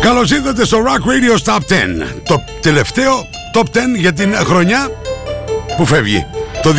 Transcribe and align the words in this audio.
Καλώς 0.00 0.30
ήρθατε 0.30 0.64
στο 0.64 0.78
Rock 0.78 1.00
Radio 1.00 1.52
Top 1.52 1.58
10. 1.58 1.60
Το 2.22 2.44
τελευταίο 2.60 3.26
Top 3.54 3.62
10 3.62 3.64
για 3.98 4.12
την 4.12 4.34
χρονιά 4.34 4.90
που 5.76 5.86
φεύγει. 5.86 6.26
Το 6.62 6.72
2022. 6.72 6.76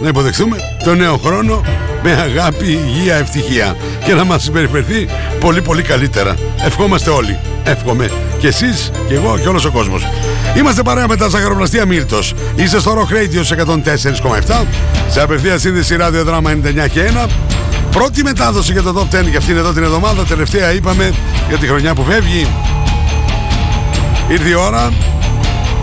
Να 0.00 0.08
υποδεχθούμε 0.08 0.56
το 0.84 0.94
νέο 0.94 1.16
χρόνο 1.16 1.64
με 2.02 2.12
αγάπη, 2.12 2.64
υγεία, 2.64 3.14
ευτυχία 3.14 3.76
και 4.04 4.14
να 4.14 4.24
μας 4.24 4.42
συμπεριφερθεί 4.42 5.08
πολύ 5.40 5.62
πολύ 5.62 5.82
καλύτερα. 5.82 6.34
Ευχόμαστε 6.64 7.10
όλοι. 7.10 7.38
Εύχομαι 7.64 8.10
και 8.38 8.46
εσείς 8.46 8.90
και 9.08 9.14
εγώ 9.14 9.38
και 9.38 9.48
όλος 9.48 9.64
ο 9.64 9.70
κόσμος. 9.70 10.06
Είμαστε 10.56 10.82
παρέα 10.82 11.08
με 11.08 11.16
τα 11.16 11.28
ζαχαροπλαστεία 11.28 11.86
Μίλτος. 11.86 12.34
Είστε 12.56 12.80
στο 12.80 12.92
Rock 12.92 13.12
Radio 13.14 13.44
σε 13.44 13.54
104,7 13.54 14.66
σε 15.08 15.20
απευθεία 15.20 15.58
σύνδεση 15.58 15.96
ραδιοδράμα 15.96 16.50
99 16.50 16.88
και 16.88 17.00
1. 17.00 17.28
Πρώτη 17.90 18.22
μετάδοση 18.22 18.72
για 18.72 18.82
το 18.82 18.94
Top 18.96 19.08
10 19.20 19.24
για 19.28 19.38
αυτήν 19.38 19.56
εδώ 19.56 19.72
την 19.72 19.82
εβδομάδα. 19.82 20.24
Τελευταία 20.24 20.72
είπαμε 20.72 21.12
για 21.48 21.58
τη 21.58 21.66
χρονιά 21.66 21.94
που 21.94 22.04
φεύγει. 22.04 22.46
Ήρθε 24.28 24.48
η 24.48 24.54
ώρα 24.54 24.92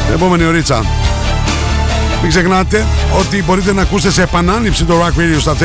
την 0.05 0.13
επόμενη 0.15 0.43
ωρίτσα. 0.43 0.85
Μην 2.21 2.29
ξεχνάτε 2.29 2.85
ότι 3.19 3.43
μπορείτε 3.43 3.73
να 3.73 3.81
ακούσετε 3.81 4.13
σε 4.13 4.21
επανάληψη 4.21 4.83
το 4.83 4.93
Rock 5.01 5.19
Radio 5.19 5.39
στα 5.39 5.55
10 5.59 5.63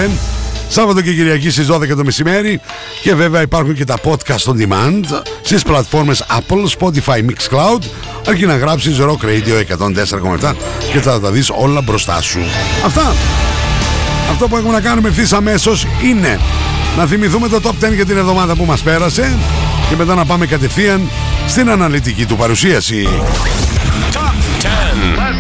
Σάββατο 0.73 1.01
και 1.01 1.13
Κυριακή 1.13 1.51
στις 1.51 1.67
12 1.71 1.89
το 1.97 2.05
μεσημέρι 2.05 2.61
και 3.03 3.15
βέβαια 3.15 3.43
υπάρχουν 3.43 3.75
και 3.75 3.85
τα 3.85 3.99
podcast 4.05 4.53
on 4.53 4.55
demand 4.63 5.23
στις 5.43 5.63
πλατφόρμες 5.63 6.25
Apple, 6.29 6.79
Spotify, 6.79 7.19
Mixcloud 7.19 7.83
αρκεί 8.29 8.47
να 8.47 8.57
γράψεις 8.57 8.99
Rock 9.01 9.25
Radio 9.25 9.77
104,7 10.41 10.55
και 10.93 11.01
θα 11.01 11.21
τα 11.21 11.31
δεις 11.31 11.51
όλα 11.55 11.81
μπροστά 11.81 12.21
σου. 12.21 12.41
Αυτά! 12.85 13.15
Αυτό 14.31 14.49
που 14.49 14.57
έχουμε 14.57 14.73
να 14.73 14.81
κάνουμε 14.81 15.09
ευθύς 15.09 15.33
αμέσως 15.33 15.87
είναι 16.03 16.39
να 16.97 17.07
θυμηθούμε 17.07 17.49
το 17.49 17.61
Top 17.63 17.85
10 17.87 17.95
για 17.95 18.07
την 18.07 18.17
εβδομάδα 18.17 18.55
που 18.55 18.65
μας 18.65 18.81
πέρασε 18.81 19.37
και 19.89 19.97
μετά 19.97 20.15
να 20.15 20.25
πάμε 20.25 20.47
κατευθείαν 20.47 21.09
στην 21.50 21.70
αναλυτική 21.70 22.26
του 22.26 22.36
παρουσίαση. 22.36 23.08
Top 24.12 24.36
10. 24.62 25.36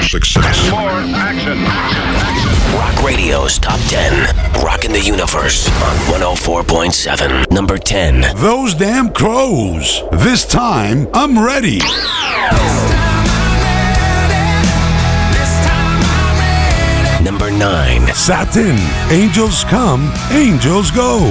Success. 0.00 0.70
More 0.70 1.00
action. 1.30 1.58
Rock 2.80 2.96
Radio's 3.10 3.58
Top 3.58 3.80
10. 3.88 4.26
Rocking 4.68 4.92
the 4.92 5.04
Universe 5.14 5.68
on 5.88 5.94
104.7. 6.20 7.50
Number 7.50 7.78
10. 7.78 8.20
Those 8.36 8.74
damn 8.74 9.10
crows. 9.10 10.02
This 10.26 10.44
time 10.44 11.08
I'm 11.14 11.38
ready. 11.38 11.80
Number 17.22 17.50
9. 17.50 18.14
Satin. 18.14 18.76
Angels 19.10 19.64
come, 19.64 20.12
angels 20.32 20.90
go. 20.90 21.30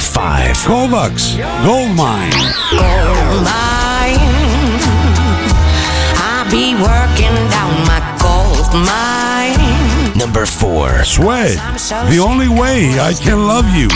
Number 0.00 0.12
5. 0.12 0.56
Kovacs. 0.64 1.36
Gold 1.62 1.94
mine. 1.94 2.32
I'll 6.16 6.50
be 6.50 6.72
working 6.72 7.36
down 7.52 7.84
my 7.84 8.00
gold 8.16 8.72
mine. 8.72 10.16
Number 10.16 10.46
4. 10.46 11.04
Sweat. 11.04 11.58
The 12.08 12.18
only 12.18 12.48
way 12.48 12.98
I 12.98 13.12
can 13.12 13.46
love 13.46 13.68
you. 13.76 13.88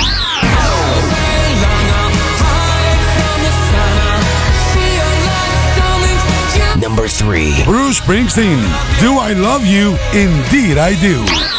Number 6.82 7.08
3. 7.08 7.64
Bruce 7.64 8.00
Springsteen. 8.00 8.60
Do 9.00 9.14
I 9.18 9.32
love 9.32 9.64
you? 9.64 9.96
Indeed 10.12 10.76
I 10.76 11.00
do. 11.00 11.53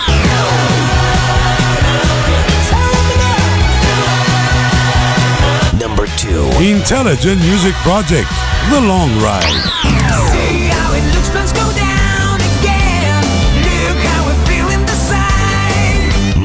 Number 6.36 6.58
2. 6.58 6.64
Intelligent 6.64 7.42
Music 7.42 7.74
Project. 7.76 8.28
The 8.70 8.82
Long 8.82 9.10
Ride. 9.22 9.42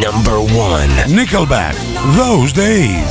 Number 0.01 0.41
1. 0.41 0.89
Nickelback. 1.09 1.75
Those 2.15 2.53
days. 2.53 3.11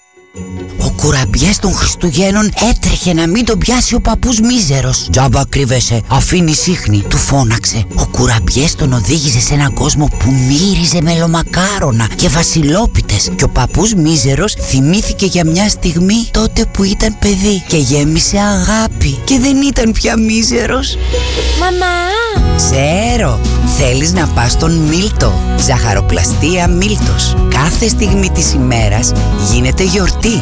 Ο 1.01 1.03
κουραμπιές 1.03 1.59
των 1.59 1.73
Χριστουγέννων 1.73 2.51
έτρεχε 2.69 3.13
να 3.13 3.27
μην 3.27 3.45
τον 3.45 3.57
πιάσει 3.57 3.95
ο 3.95 3.99
παππούς 3.99 4.39
μίζερος. 4.39 5.07
Τζάμπα 5.11 5.45
κρύβεσαι, 5.49 6.01
αφήνει 6.07 6.53
σύχνη, 6.53 7.03
του 7.09 7.17
φώναξε. 7.17 7.85
Ο 7.95 8.05
κουραμπιές 8.05 8.75
τον 8.75 8.93
οδήγησε 8.93 9.39
σε 9.39 9.53
έναν 9.53 9.73
κόσμο 9.73 10.05
που 10.19 10.31
μύριζε 10.31 11.01
μελομακάρονα 11.01 12.07
και 12.15 12.27
βασιλόπιτες. 12.29 13.29
Και 13.35 13.43
ο 13.43 13.49
παππούς 13.49 13.93
μίζερος 13.93 14.53
θυμήθηκε 14.53 15.25
για 15.25 15.45
μια 15.45 15.69
στιγμή 15.69 16.27
τότε 16.31 16.65
που 16.65 16.83
ήταν 16.83 17.15
παιδί 17.19 17.63
και 17.67 17.77
γέμισε 17.77 18.37
αγάπη 18.37 19.19
και 19.23 19.39
δεν 19.39 19.61
ήταν 19.61 19.91
πια 19.91 20.17
μίζερος. 20.17 20.97
Μαμά! 21.59 21.95
Ξέρω, 22.55 23.39
θέλεις 23.77 24.13
να 24.13 24.27
πας 24.27 24.51
στον 24.51 24.71
Μίλτο. 24.71 25.33
Ζαχαροπλαστεία 25.65 26.67
Μίλτος. 26.67 27.35
Κάθε 27.49 27.87
στιγμή 27.87 28.29
της 28.29 28.53
ημέρας 28.53 29.11
γίνεται 29.51 29.83
γιορτή. 29.83 30.41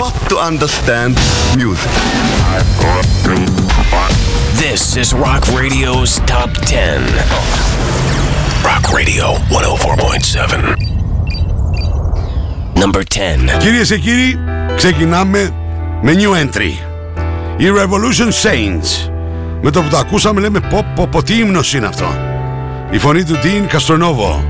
not 0.00 0.14
to 0.30 0.36
understand 0.38 1.14
music. 1.56 1.90
This 4.56 4.96
is 4.96 5.12
Rock 5.12 5.42
Radio's 5.60 6.20
Top 6.26 6.50
10. 6.66 7.02
Rock 8.64 8.84
Radio 8.92 9.26
104.7. 9.50 10.76
Number 12.76 13.02
10. 13.02 13.58
Κυρίες 13.58 13.88
και 13.88 13.98
κύριοι, 13.98 14.38
ξεκινάμε 14.76 15.50
με 16.02 16.12
new 16.12 16.32
entry. 16.32 16.72
Η 17.56 17.64
Revolution 17.64 18.30
Saints. 18.42 19.10
Με 19.62 19.70
το 19.70 19.82
που 19.82 19.88
το 19.88 19.96
ακούσαμε 19.96 20.40
λέμε 20.40 20.60
πω 20.60 20.84
πω 20.94 21.06
πω 21.10 21.22
τι 21.22 21.38
ύμνος 21.38 21.74
είναι 21.74 21.86
αυτό. 21.86 22.06
Η 22.90 22.98
φωνή 22.98 23.24
του 23.24 23.34
Dean 23.34 23.76
Castronovo. 23.76 24.42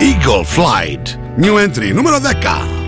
Eagle 0.00 0.44
Flight. 0.56 1.16
New 1.40 1.54
entry. 1.64 1.94
Νούμερο 1.94 2.18
10. 2.18 2.79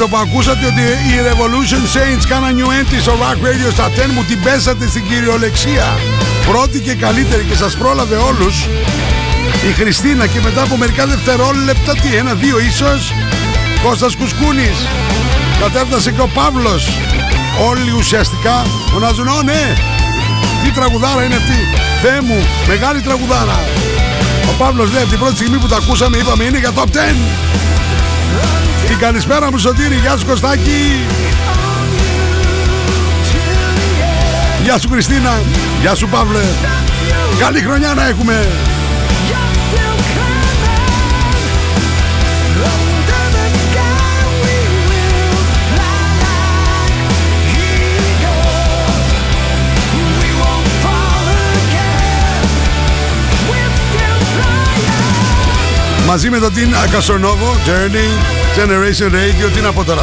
Το 0.00 0.08
που 0.08 0.16
ακούσατε 0.16 0.66
ότι 0.66 0.80
οι 0.80 1.14
Revolution 1.28 1.84
Saints 1.96 2.24
κάναν 2.28 2.56
new 2.58 2.68
entry 2.78 3.00
στο 3.00 3.12
Rock 3.12 3.38
Radio 3.46 3.72
στα 3.72 3.86
10 3.88 4.10
μου 4.14 4.24
την 4.24 4.42
πέσατε 4.42 4.88
στην 4.88 5.06
κυριολεξία. 5.08 5.98
Πρώτη 6.50 6.80
και 6.80 6.94
καλύτερη 6.94 7.44
και 7.44 7.54
σας 7.54 7.76
πρόλαβε 7.76 8.16
όλους 8.16 8.66
η 9.68 9.72
Χριστίνα 9.72 10.26
και 10.26 10.40
μετά 10.40 10.62
από 10.62 10.76
μερικά 10.76 11.06
δευτερόλεπτα 11.06 11.92
τι 11.92 12.16
ένα 12.16 12.34
δύο 12.34 12.58
ίσως 12.58 13.12
Κώστας 13.82 14.16
Κουσκούνης 14.16 14.78
κατέφτασε 15.60 16.10
και 16.10 16.20
ο 16.20 16.28
Παύλος 16.34 16.88
όλοι 17.68 17.90
ουσιαστικά 17.90 18.62
φωνάζουν 18.92 19.28
«Ω 19.28 19.42
ναι, 19.42 19.74
τι 20.64 20.70
τραγουδάρα 20.70 21.24
είναι 21.24 21.34
αυτή, 21.34 21.58
Θεέ 22.02 22.20
μου, 22.20 22.46
μεγάλη 22.68 23.00
τραγουδάρα». 23.00 23.58
Ο 24.50 24.52
Παύλος 24.58 24.92
λέει 24.92 25.04
την 25.04 25.18
πρώτη 25.18 25.34
στιγμή 25.34 25.58
που 25.58 25.68
τα 25.68 25.76
ακούσαμε 25.76 26.16
είπαμε 26.16 26.44
είναι 26.44 26.58
για 26.58 26.72
top 26.74 26.86
10. 26.86 28.59
Την 28.90 28.98
καλησπέρα 28.98 29.50
μου 29.50 29.58
Σωτήρη, 29.58 29.94
γεια 29.94 30.16
σου 30.16 30.26
Κωστάκη. 30.26 31.06
Γεια 34.62 34.78
σου 34.78 34.88
Χριστίνα, 34.88 35.42
γεια 35.80 35.94
σου 35.94 36.08
Παύλε. 36.08 36.42
Καλή 37.38 37.60
χρονιά 37.60 37.94
να 37.94 38.08
έχουμε. 38.08 38.46
Μαζί 56.10 56.30
με 56.30 56.38
τον 56.38 56.52
Τιν 56.54 56.74
Κασονόβο, 56.90 57.56
Journey, 57.66 58.10
Generation 58.58 59.06
Radio, 59.06 59.50
τι 59.54 59.60
να 59.60 59.72
πω 59.72 59.84
τώρα. 59.84 60.02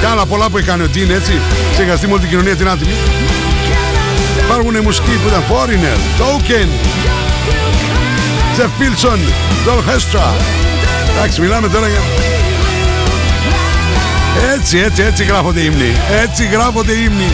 Κι 0.00 0.06
άλλα 0.06 0.26
πολλά 0.26 0.50
που 0.50 0.56
έχει 0.56 0.66
κάνει 0.66 0.82
ο 0.82 0.88
Τιν 0.88 1.10
έτσι. 1.10 1.32
Ξεχαστεί 1.72 2.06
με 2.06 2.12
όλη 2.12 2.20
την 2.20 2.30
κοινωνία 2.30 2.56
την 2.56 2.68
άτιμη. 2.68 2.92
Υπάρχουν 4.44 4.82
μουσικοί 4.82 5.10
που 5.10 5.28
ήταν 5.28 5.42
Foreigner, 5.50 5.98
Token, 6.20 6.68
Jeff 8.56 8.70
Pilson, 8.80 9.18
Joel 9.66 9.78
Hestra. 9.78 10.26
Εντάξει, 11.16 11.40
μιλάμε 11.40 11.68
τώρα 11.68 11.88
για... 11.88 12.00
Έτσι, 14.54 14.78
έτσι, 14.78 15.02
έτσι 15.02 15.24
γράφονται 15.24 15.60
οι 15.60 15.64
ύμνοι. 15.64 15.92
Έτσι 16.22 16.48
γράφονται 16.52 16.92
οι 16.92 17.02
ύμνοι. 17.04 17.32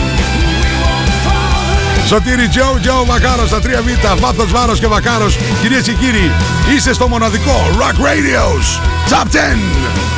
Σωτήρι 2.07 2.47
Τζο, 2.47 2.77
Τζο 2.81 3.05
Βακάρος 3.05 3.47
στα 3.47 3.59
3Β, 3.59 4.17
βάθος 4.19 4.51
βάρος 4.51 4.79
και 4.79 4.87
Βακάρος. 4.87 5.37
Κυρίες 5.61 5.83
και 5.83 5.93
κύριοι, 5.93 6.31
είστε 6.75 6.93
στο 6.93 7.07
μοναδικό 7.07 7.69
Rock 7.79 7.95
Radios 7.95 8.79
Top 9.09 9.25
10. 9.25 10.16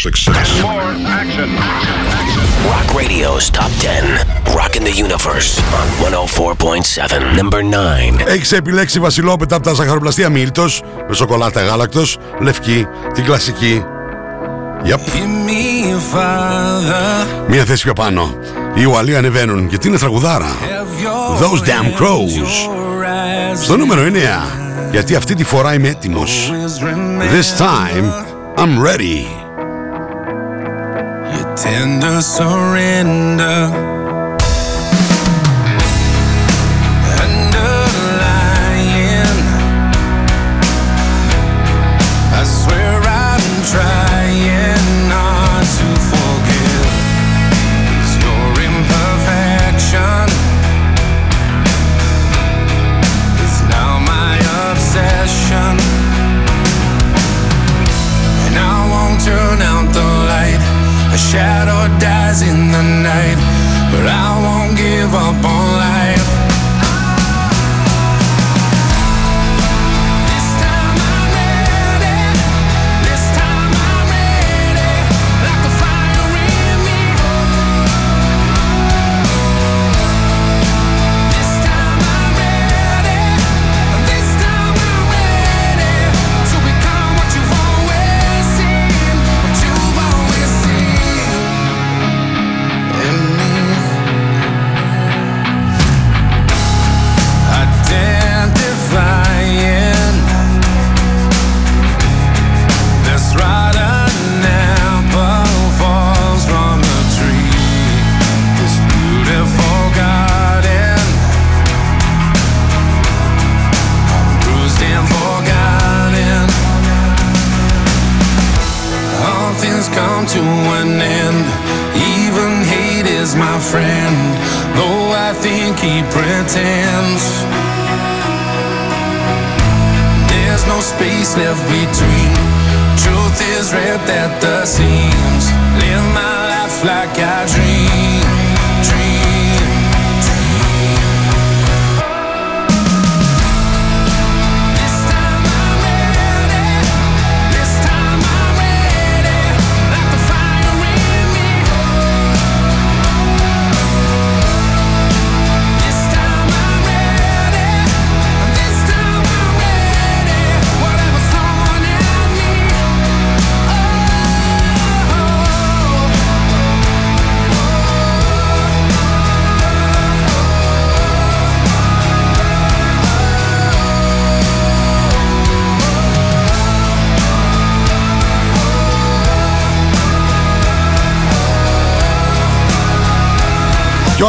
10. 0.00 0.08
Success. 0.08 0.62
Rock 2.72 2.88
Radio's 2.94 3.50
Top 3.50 3.70
10. 3.80 4.18
Rocking 4.58 4.84
the 4.84 4.94
Universe 5.06 5.50
on 5.78 5.86
104.7. 6.00 7.36
Number 7.36 7.62
9. 7.62 8.26
Έχεις 8.26 8.52
επιλέξει 8.52 9.00
βασιλόπετα 9.00 9.56
από 9.56 9.64
τα 9.64 9.72
ζαχαροπλαστεία 9.72 10.28
Μίλτος 10.28 10.82
με 11.08 11.14
σοκολάτα 11.14 11.62
γάλακτος, 11.62 12.18
λευκή, 12.40 12.86
την 13.14 13.24
κλασική. 13.24 13.84
Yep. 14.84 14.98
Μία 17.48 17.64
θέση 17.64 17.82
πιο 17.82 17.92
πάνω. 17.92 18.34
Οι 18.74 18.84
Ουαλοί 18.84 19.16
ανεβαίνουν 19.16 19.68
γιατί 19.68 19.88
είναι 19.88 19.98
τραγουδάρα. 19.98 20.56
Those 21.40 21.60
damn 21.68 22.02
crows. 22.02 22.46
Στο 23.62 23.76
νούμερο 23.76 24.02
9. 24.02 24.06
Γιατί 24.90 25.14
αυτή 25.14 25.34
τη 25.34 25.44
φορά 25.44 25.74
είμαι 25.74 25.88
έτοιμος. 25.88 26.52
This 27.18 27.62
time 27.62 28.04
I'm 28.56 28.78
ready. 28.86 29.39
Tender 31.62 32.22
surrender. 32.22 33.89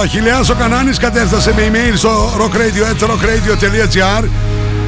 Αχιλιάς 0.01 0.49
ο 0.49 0.55
Κανάνης 0.55 0.97
κατέφτασε 0.97 1.53
με 1.53 1.71
email 1.71 1.93
στο 1.95 2.33
rockradio.gr 2.37 4.23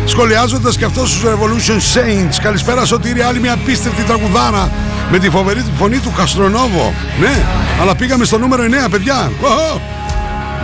σχολιάζοντας 0.06 0.78
και 0.78 0.86
αυτός 0.86 1.12
τους 1.12 1.24
Revolution 1.24 1.98
Saints. 1.98 2.36
Καλησπέρα 2.42 2.86
Σωτήρη, 2.86 3.22
άλλη 3.22 3.40
μια 3.40 3.54
απίστευτη 3.54 4.04
τραγουδάρα 4.04 4.72
με 5.12 5.20
τη 5.20 5.30
φοβερή 5.30 5.66
φωνή 5.78 5.98
του 5.98 6.14
Καστρονόβο. 6.18 6.94
Ναι, 7.20 7.46
αλλά 7.82 7.96
πήγαμε 7.96 8.26
στο 8.26 8.38
νούμερο 8.38 8.64
9, 8.86 8.90
παιδιά. 8.90 9.32
Οχο. 9.42 9.82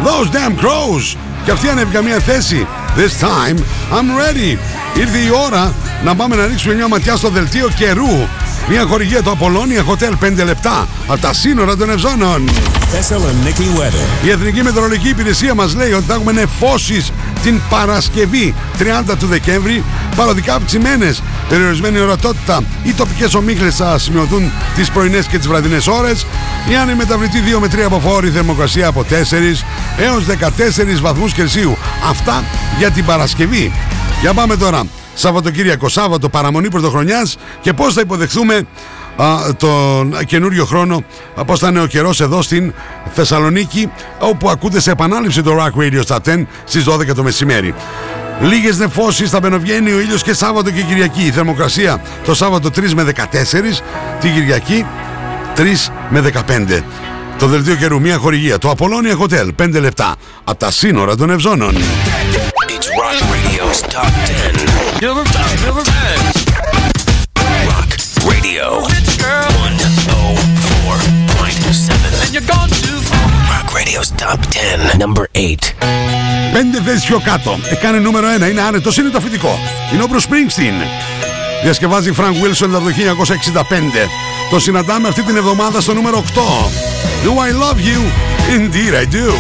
Those 0.04 0.36
damn 0.36 0.66
crows. 0.66 1.18
Και 1.44 1.52
αυτή 1.52 1.70
ανέβηκα 1.70 2.02
μια 2.02 2.20
θέση. 2.20 2.68
This 2.98 3.26
time 3.26 3.58
I'm 3.92 4.10
ready. 4.20 4.58
Ήρθε 5.00 5.18
η 5.18 5.30
ώρα 5.46 5.74
να 6.04 6.16
πάμε 6.16 6.36
να 6.36 6.46
ρίξουμε 6.46 6.74
μια 6.74 6.88
ματιά 6.88 7.16
στο 7.16 7.30
δελτίο 7.30 7.70
καιρού. 7.76 8.28
Μια 8.70 8.86
χορηγία 8.86 9.22
του 9.22 9.32
Απολώνια 9.32 9.84
Hotel 9.86 10.26
5 10.26 10.44
λεπτά 10.46 10.88
από 11.08 11.22
τα 11.22 11.34
σύνορα 11.34 11.78
των 11.78 11.90
Ευζώνων. 11.90 12.50
Thessaloniki 12.50 13.80
weather. 13.80 14.26
Η 14.26 14.30
Εθνική 14.30 14.64
Μετεωρολογική 14.64 15.10
Υπηρεσία 15.10 15.56
μας 15.56 15.76
λέει 15.76 15.92
ότι 15.92 16.04
θα 16.08 16.14
έχουμε 16.14 16.32
νεφώσεις 16.32 17.12
την 17.44 17.62
Παρασκευή 17.70 18.56
30 18.80 19.16
του 19.20 19.28
Δεκέμβρη, 19.28 19.84
παροδικά 20.16 20.56
αυξημένες, 20.56 21.22
περιορισμένη 21.50 22.00
ορατότητα. 22.00 22.64
Οι 22.84 22.94
τοπικές 22.94 23.34
ομίχλες 23.34 23.76
θα 23.76 23.98
σημειωθούν 23.98 24.52
τις 24.76 24.90
πρωινές 24.90 25.26
και 25.26 25.38
τις 25.38 25.48
βραδινές 25.48 25.88
ώρες. 25.88 26.26
Η 26.70 26.76
Άννη 26.76 26.96
μεταβλητή 26.96 27.40
2 27.40 27.60
με 27.60 27.68
3 27.68 27.86
αποφόρη 27.86 28.30
θερμοκρασία 28.30 28.88
από 28.88 29.04
4 29.04 29.66
έως 29.98 30.26
14 30.26 31.02
βαθμούς 31.02 31.34
Κελσίου. 31.34 31.78
Αυτά 32.10 32.44
για 32.78 32.92
την 32.92 33.06
Παρασκευή. 33.06 33.72
Για 34.22 34.34
πάμε 34.34 34.56
τώρα. 34.56 34.84
Σαββατοκύριακο, 35.20 35.90
Σάββατο, 35.90 36.30
παραμονή 36.30 36.70
πρωτοχρονιάς 36.70 37.38
και 37.62 37.74
πώς 37.74 37.94
θα 37.94 38.02
υποδεχθούμε 38.02 38.68
α, 39.16 39.56
τον 39.58 40.26
καινούριο 40.26 40.66
χρόνο 40.66 41.04
πώς 41.46 41.60
θα 41.60 41.68
είναι 41.68 41.82
ο 41.82 41.86
καιρός 41.86 42.22
εδώ 42.22 42.42
στην 42.42 42.74
Θεσσαλονίκη 43.14 43.92
όπου 44.20 44.50
ακούτε 44.50 44.80
σε 44.80 44.92
επανάληψη 44.92 45.44
το 45.44 45.58
Rock 45.58 45.82
Radio 45.82 46.02
Stop 46.06 46.36
10 46.36 46.46
στις 46.64 46.86
12 46.90 47.16
το 47.16 47.24
μεσημέρι. 47.24 47.74
Λίγες 48.42 48.78
νεφώσεις 48.78 49.30
θα 49.30 49.40
μπαινοβγαίνει 49.40 49.92
ο 49.92 50.00
ήλιος 50.00 50.24
και 50.24 50.34
Σάββατο 50.34 50.72
και 50.72 50.82
Κυριακή. 50.82 51.22
Η 51.26 51.32
θερμοκρασία 51.32 52.02
το 52.26 52.34
Σάββατο 52.34 52.70
3 52.76 52.94
με 52.94 53.04
14, 53.04 53.82
την 54.20 54.34
Κυριακή 54.34 54.86
3 55.56 55.62
με 56.10 56.20
15. 56.20 56.84
Το 57.40 57.48
δελτίο 57.48 57.76
καιρού, 57.76 58.02
μια 58.02 58.18
χορηγία. 58.18 58.58
Το 58.58 58.70
Απολώνια 58.70 59.18
Hotel, 59.18 59.50
5 59.64 59.80
λεπτά. 59.80 60.16
Από 60.44 60.60
τα 60.60 60.72
σύνορα 60.72 61.16
των 61.16 61.30
Ευζώνων. 61.30 61.76
It's 63.70 63.84
Rock 63.84 63.94
Radio's 63.94 63.94
Top 63.94 64.12
10. 64.26 65.06
Number 65.66 65.84
10. 65.84 65.94
Rock 67.70 67.90
Radio 68.26 68.66
104.7. 68.82 69.30
Rock 73.54 73.68
Radio's 73.78 74.10
Top 74.18 74.40
10. 74.50 74.98
Number 74.98 75.26
8. 75.34 75.74
Πέντε 76.54 76.82
θέσεις 76.86 77.06
πιο 77.06 77.20
κάτω. 77.20 77.60
Έκανε 77.70 78.00
νούμερο 78.00 78.28
1. 78.28 78.50
Είναι 78.50 78.62
άνετος, 78.62 78.98
είναι 78.98 79.10
το 79.10 79.20
φοιτικό. 79.20 79.60
Είναι 79.94 80.04
ο 80.04 80.08
Bruce 80.10 80.26
Springsteen. 80.30 80.82
Διασκευάζει 81.64 82.14
Frank 82.18 82.36
Wilson 82.44 82.70
από 82.74 82.84
το 82.84 82.90
1965. 82.90 84.10
Το 84.50 84.60
συναντάμε 84.60 85.08
αυτή 85.08 85.22
την 85.22 85.36
εβδομάδα 85.36 85.82
στο 85.82 85.94
νούμερο 85.94 86.18
8. 86.18 86.42
Do 87.26 87.30
I 87.30 87.52
love 87.64 87.78
you? 87.78 88.00
Indeed 88.58 88.94
I 88.96 89.06
do. 89.16 89.34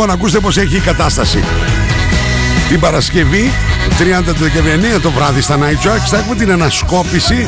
Λοιπόν, 0.00 0.14
ακούστε 0.14 0.40
πως 0.40 0.56
έχει 0.56 0.76
η 0.76 0.80
κατάσταση. 0.80 1.44
Την 2.68 2.80
Παρασκευή, 2.80 3.52
30 3.98 4.22
του 4.24 4.42
Δεκεμβρίου, 4.42 4.96
9 4.96 5.00
το 5.00 5.10
βράδυ 5.10 5.40
στα 5.40 5.58
Night 5.58 5.86
Tracks, 5.86 6.06
θα 6.10 6.18
έχουμε 6.18 6.34
την 6.34 6.52
ανασκόπηση 6.52 7.46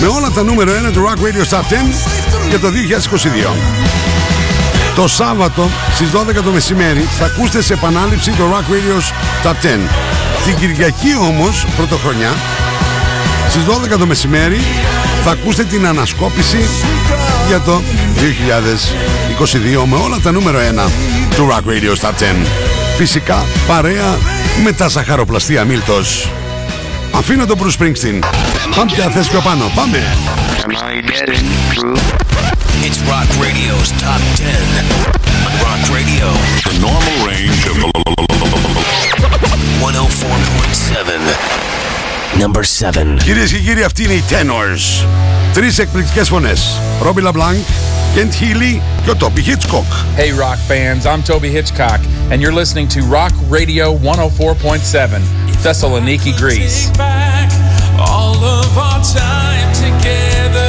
με 0.00 0.06
όλα 0.06 0.30
τα 0.30 0.42
νούμερο 0.42 0.72
1 0.88 0.92
του 0.92 1.08
Rock 1.08 1.18
Radio 1.18 1.56
Top 1.56 1.60
10 1.60 1.62
για 2.48 2.58
το 2.58 2.68
2022. 2.70 3.56
Το 4.94 5.08
Σάββατο 5.08 5.70
στις 5.94 6.08
12 6.10 6.42
το 6.44 6.50
μεσημέρι 6.50 7.08
θα 7.18 7.24
ακούσετε 7.24 7.62
σε 7.62 7.72
επανάληψη 7.72 8.30
το 8.30 8.44
Rock 8.52 8.72
Radio 8.72 8.96
Top 9.46 9.54
10. 9.54 9.78
Την 10.44 10.56
Κυριακή 10.56 11.16
όμως, 11.20 11.66
πρωτοχρονιά, 11.76 12.30
στις 13.48 13.64
12 13.94 13.98
το 13.98 14.06
μεσημέρι 14.06 14.60
θα 15.24 15.30
ακούσετε 15.30 15.64
την 15.64 15.86
ανασκόπηση 15.86 16.68
για 17.48 17.60
το 17.60 17.82
2022 19.82 19.86
με 19.86 19.96
όλα 19.96 20.18
τα 20.22 20.32
νούμερο 20.32 20.58
1 20.58 20.90
του 21.36 21.48
Rock 21.50 21.64
Radio 21.68 21.94
Top 22.06 22.10
10. 22.10 22.12
Φυσικά 22.96 23.44
παρέα 23.66 24.18
με 24.64 24.72
τα 24.72 24.88
ζαχαροπλαστεία 24.88 25.64
Μίλτος. 25.64 26.30
Αφήνω 27.12 27.46
τον 27.46 27.58
Bruce 27.58 27.82
Springsteen. 27.82 28.18
Πάμε 28.76 28.92
πια 28.94 29.08
θέση 29.10 29.30
πιο 29.30 29.40
πάνω. 29.40 29.70
Πάμε. 29.74 30.02
It's 32.86 33.00
Rock 33.12 33.30
Radio's 33.44 33.90
Top 34.04 34.22
10. 34.36 34.46
On 35.46 35.54
Rock 35.66 35.82
Radio. 35.96 36.26
The 36.68 36.76
normal 36.86 37.16
range 37.30 37.62
of 37.70 37.76
104.7. 39.80 41.75
Number 42.39 42.61
7. 42.63 43.17
Κυρίες 43.23 43.51
και 43.51 43.57
κύριοι, 43.57 43.83
αυτοί 43.83 44.03
είναι 44.03 44.13
οι 44.13 44.23
Tenors. 44.29 45.05
Τρεις 45.53 45.79
εκπληκτικές 45.79 46.27
φωνές. 46.27 46.79
Robbie 47.03 47.27
LeBlanc, 47.27 47.63
Kent 48.15 48.31
Healy 48.41 48.81
και 49.03 49.09
ο 49.09 49.15
Toby 49.19 49.39
Hitchcock. 49.39 50.19
Hey, 50.19 50.31
rock 50.31 50.57
fans, 50.67 51.05
I'm 51.05 51.23
Toby 51.31 51.49
Hitchcock, 51.57 51.99
and 52.31 52.41
you're 52.41 52.57
listening 52.61 52.87
to 52.95 52.99
Rock 53.17 53.33
Radio 53.49 53.85
104.7, 53.97 55.21
Thessaloniki, 55.63 56.31
Greece. 56.43 56.89
back 56.97 57.49
all 58.11 58.39
of 58.59 58.71
our 58.77 59.01
time 59.03 59.69
together. 59.85 60.64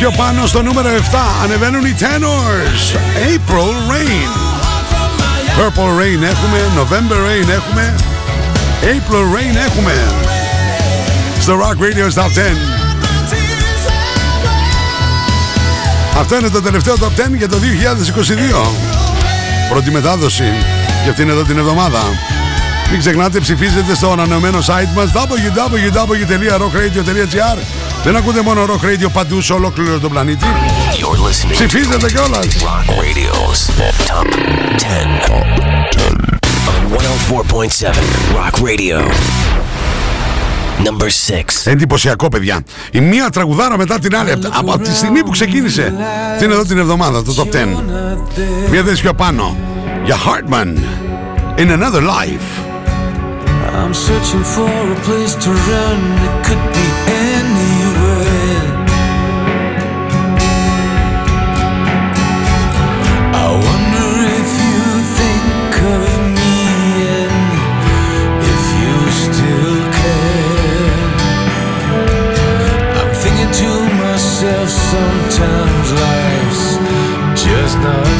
πιο 0.00 0.12
πάνω 0.16 0.46
στο 0.46 0.62
νούμερο 0.62 0.88
7 0.88 0.92
ανεβαίνουν 1.42 1.84
οι 1.84 1.94
Tenors. 1.98 2.96
April 3.32 3.72
Rain. 3.90 4.30
Purple 5.58 5.92
Rain 6.00 6.22
έχουμε, 6.22 6.58
November 6.76 7.16
Rain 7.16 7.48
έχουμε, 7.48 7.94
April 8.82 9.24
Rain 9.36 9.56
έχουμε. 9.66 9.92
Στο 11.40 11.58
Rock 11.58 11.78
Radio 11.82 12.06
Top 12.18 12.22
10. 12.22 12.24
Αυτό 16.18 16.36
είναι 16.36 16.48
το 16.48 16.62
τελευταίο 16.62 16.94
Top 16.94 17.20
10 17.20 17.36
για 17.36 17.48
το 17.48 17.56
2022. 17.56 17.60
Πρώτη 19.70 19.90
μετάδοση 19.90 20.52
για 21.02 21.10
αυτήν 21.10 21.28
εδώ 21.28 21.42
την 21.42 21.58
εβδομάδα. 21.58 22.00
Μην 22.90 22.98
ξεχνάτε 22.98 23.40
ψηφίζετε 23.40 23.94
στο 23.94 24.12
ανανεωμένο 24.12 24.58
site 24.58 24.92
μας 24.94 25.10
www.rockradio.gr 25.12 27.79
Δεν 28.04 28.16
ακούτε 28.16 28.42
μόνο 28.42 28.64
Rock 28.64 28.84
Radio 28.84 29.10
παντού 29.12 29.40
σε 29.40 29.52
ολόκληρο 29.52 29.98
τον 29.98 30.10
πλανήτη. 30.10 30.44
You're 30.98 31.04
listening 31.16 31.52
Ψηφίζετε 31.52 32.06
κιόλας. 32.10 32.46
Rock 32.46 32.90
Radio's 32.90 33.60
Top 34.10 34.26
10 34.76 35.30
on 35.30 35.46
104.7 36.96 37.92
Rock 38.34 38.54
Radio. 38.68 38.98
Number 40.86 41.06
6. 41.06 41.70
Εντυπωσιακό, 41.70 42.28
παιδιά. 42.28 42.60
Η 42.90 43.00
μία 43.00 43.30
τραγουδάρα 43.30 43.76
μετά 43.76 43.98
την 43.98 44.16
άλλη. 44.16 44.32
Από- 44.32 44.48
Από 44.72 44.78
τη 44.78 44.94
στιγμή 44.96 45.22
που 45.22 45.30
ξεκίνησε 45.30 45.94
την 46.38 46.50
εδώ 46.50 46.64
την 46.64 46.78
εβδομάδα, 46.78 47.22
το 47.22 47.34
Top 47.38 47.48
10. 47.56 47.84
Μία 48.70 48.82
θέση 48.82 49.02
πιο 49.02 49.14
πάνω. 49.14 49.56
Για 50.04 50.16
Hartman. 50.16 50.76
In 51.58 51.68
another 51.70 52.02
life. 52.02 52.48
I'm 53.82 53.94
searching 54.06 54.44
for 54.54 54.70
a 54.96 54.98
place 55.08 55.34
to 55.44 55.50
run. 55.70 55.98
It 56.26 56.34
could 56.46 56.64
be 56.76 56.86
not 77.82 78.19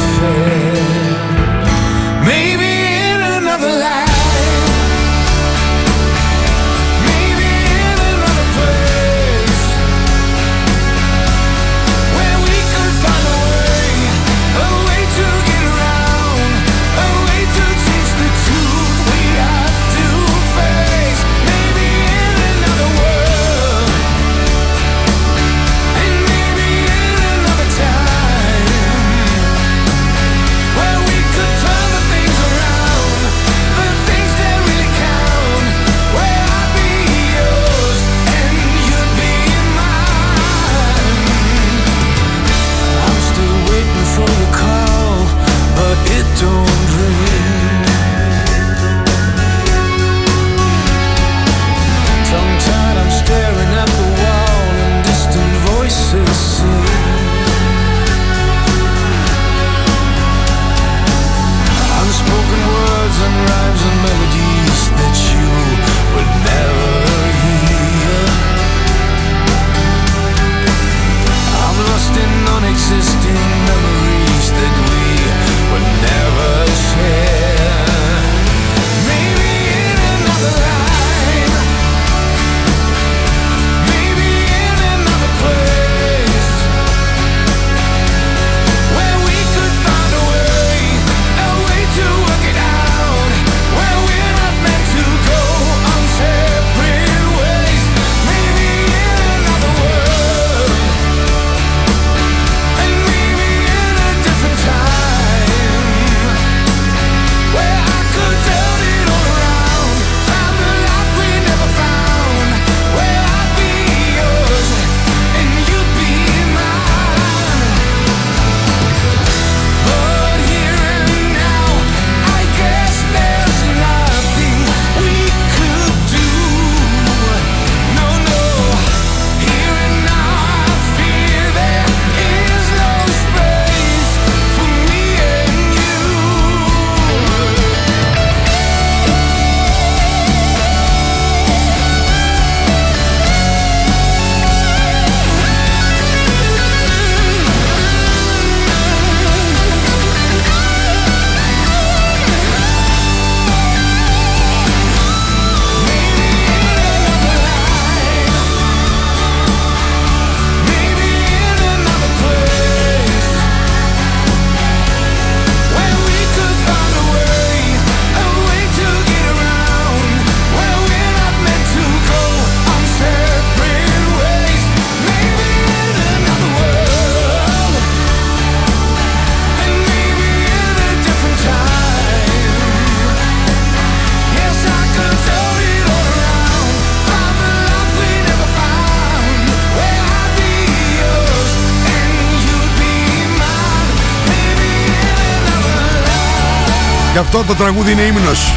και 197.13 197.19
αυτό 197.19 197.45
το 197.45 197.55
τραγούδι 197.55 197.93
είναι 197.93 198.03
ύμνος. 198.03 198.53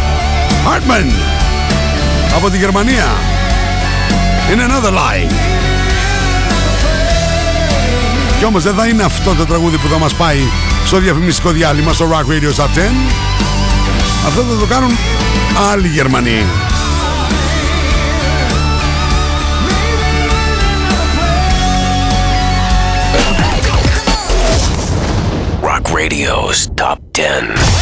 Hartman 0.66 1.12
Από 2.36 2.50
τη 2.50 2.58
Γερμανία. 2.58 3.06
In 4.50 4.58
Another 4.58 4.92
Life. 4.92 5.34
Κι 8.38 8.46
όμως 8.46 8.64
δεν 8.64 8.74
θα 8.74 8.88
είναι 8.88 9.04
αυτό 9.04 9.34
το 9.34 9.46
τραγούδι 9.46 9.78
που 9.78 9.88
θα 9.88 10.00
μας 10.00 10.14
πάει 10.14 10.40
Στο 10.86 10.98
διαφημιστικό 10.98 11.50
διάλειμμα 11.50 11.94
στο 11.94 12.10
Rock 12.12 12.32
Radio 12.32 12.64
Top 12.64 12.66
10 12.66 12.68
Αυτό 14.28 14.42
θα 14.42 14.60
το 14.60 14.66
κάνουν 14.66 14.98
άλλοι 15.72 15.88
Γερμανοί. 15.88 16.46
Radio's 25.94 26.68
Top 26.76 26.98
10. 27.14 27.73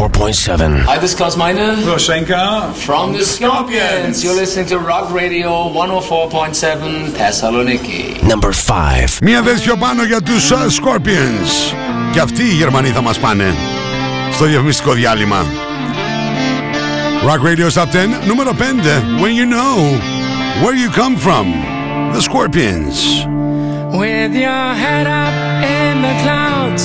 104.7. 0.00 0.80
Hi, 0.86 0.96
this 0.96 1.10
is 1.10 1.16
Klaus 1.16 1.36
Meine. 1.36 1.76
Roshenka. 1.84 2.72
From 2.72 3.12
the 3.12 3.22
Scorpions. 3.22 4.24
You're 4.24 4.34
listening 4.34 4.64
to 4.68 4.78
Rock 4.78 5.12
Radio 5.12 5.50
104.7 5.68 7.10
Thessaloniki. 7.10 8.22
Number 8.22 8.52
5. 8.52 9.18
Μία 9.22 9.42
δέση 9.42 9.62
πιο 9.62 9.76
πάνω 9.76 10.04
για 10.04 10.22
τους 10.22 10.50
Scorpions. 10.50 11.74
Και 12.12 12.20
αυτοί 12.20 12.42
οι 12.42 12.54
Γερμανοί 12.54 12.88
θα 12.88 13.00
μας 13.00 13.18
πάνε 13.18 13.54
στο 14.32 14.44
διαφημιστικό 14.44 14.92
διάλειμμα. 14.92 15.44
Rock 17.24 17.42
Radio 17.46 17.70
Top 17.70 17.90
10, 17.90 18.26
νούμερο 18.26 18.52
5. 18.52 19.20
When 19.20 19.34
you 19.34 19.46
know 19.46 20.00
where 20.62 20.74
you 20.74 20.90
come 21.00 21.16
from. 21.16 21.46
The 22.14 22.20
Scorpions. 22.20 22.96
With 24.00 24.32
your 24.44 24.66
head 24.82 25.06
up 25.22 25.34
in 25.78 25.94
the 26.06 26.14
clouds. 26.22 26.84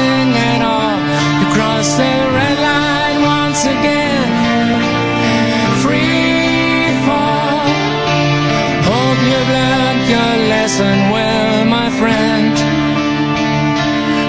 your 10.09 10.33
lesson 10.53 10.97
well, 11.11 11.65
my 11.65 11.89
friend. 11.99 12.55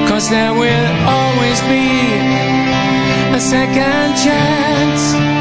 Cause 0.09 0.29
there 0.29 0.53
will 0.53 0.93
always 1.07 1.61
be 1.63 1.89
a 3.37 3.41
second 3.41 4.17
chance. 4.17 5.32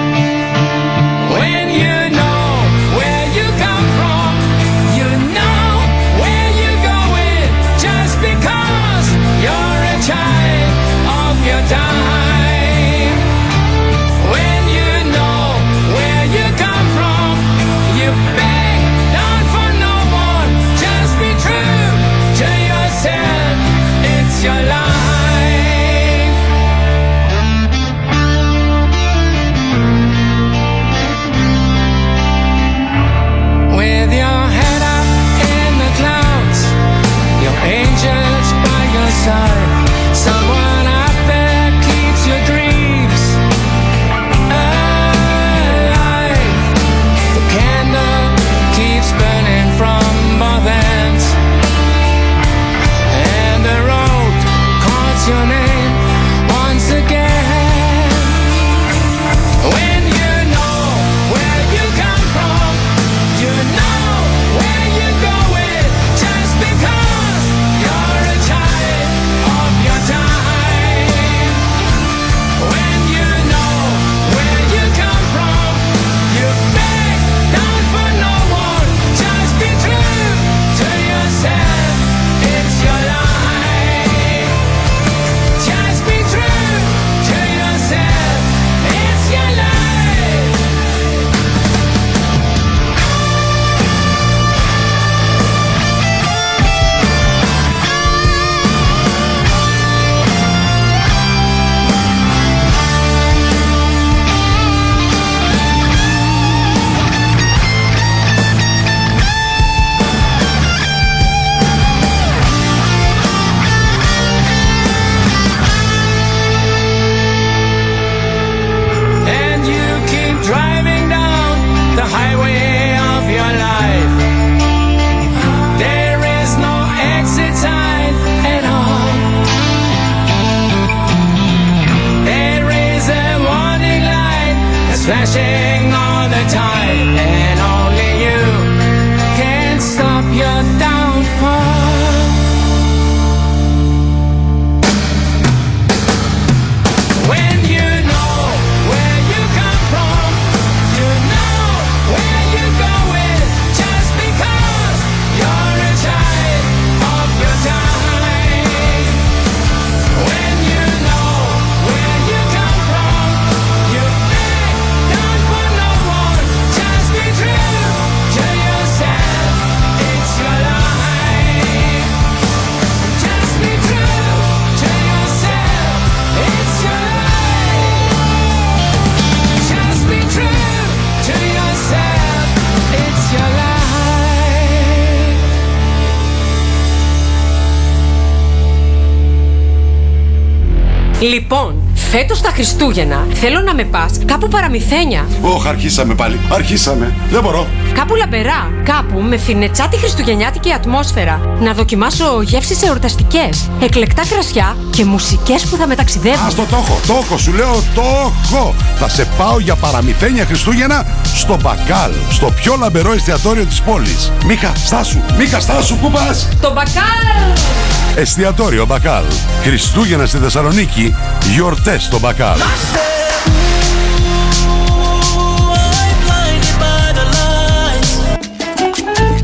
Φέτος 192.21 192.41
τα 192.41 192.49
Χριστούγεννα 192.49 193.27
θέλω 193.33 193.61
να 193.61 193.73
με 193.73 193.83
πας 193.83 194.11
κάπου 194.25 194.47
παραμυθένια. 194.47 195.27
Όχι, 195.41 195.67
αρχίσαμε 195.67 196.15
πάλι. 196.15 196.39
Αρχίσαμε. 196.51 197.13
Δεν 197.29 197.41
μπορώ. 197.41 197.67
Κάπου 197.93 198.15
λαμπερά. 198.15 198.71
Κάπου 198.83 199.21
με 199.21 199.37
φινετσάτη 199.37 199.97
χριστουγεννιάτικη 199.97 200.73
ατμόσφαιρα. 200.73 201.55
Να 201.59 201.73
δοκιμάσω 201.73 202.41
γεύσεις 202.41 202.81
εορταστικές, 202.81 203.69
εκλεκτά 203.81 204.23
κρασιά 204.29 204.77
και 204.89 205.05
μουσικές 205.05 205.65
που 205.65 205.75
θα 205.75 205.87
μεταξιδεύουν. 205.87 206.45
Α 206.45 206.53
το 206.55 206.65
τόχο, 206.69 206.99
τόχο, 207.07 207.37
σου 207.37 207.53
λέω 207.53 207.83
τόχο. 207.95 208.73
Θα 208.95 209.09
σε 209.09 209.27
πάω 209.37 209.59
για 209.59 209.75
παραμυθένια 209.75 210.45
Χριστούγεννα 210.45 211.05
στο 211.35 211.57
Μπακάλ, 211.61 212.11
στο 212.29 212.51
πιο 212.55 212.75
λαμπερό 212.79 213.13
εστιατόριο 213.13 213.65
της 213.65 213.81
πόλης. 213.81 214.31
Μίχα, 214.45 214.71
στάσου, 214.75 215.21
Μίχα, 215.37 215.59
στάσου, 215.59 215.97
πού 215.97 216.11
πας; 216.11 216.47
Το 216.61 216.71
Μπακάλ! 216.73 217.90
Εστιατόριο 218.15 218.85
Μπακάλ. 218.85 219.23
Χριστούγεννα 219.63 220.25
στη 220.25 220.37
Θεσσαλονίκη, 220.37 221.15
γιορτές 221.53 222.03
στο 222.03 222.19
Μπακάλ. 222.19 222.59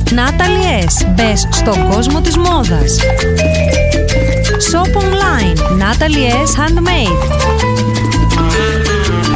Natalie 0.10 0.84
S. 0.84 1.08
Μπες 1.08 1.48
στον 1.52 1.90
κόσμο 1.90 2.22
της 2.22 2.38
μόδας. 2.38 2.96
Shop 4.72 4.98
online. 5.02 5.58
Natalie 5.58 6.32
S. 6.46 6.52
Handmade. 6.60 7.18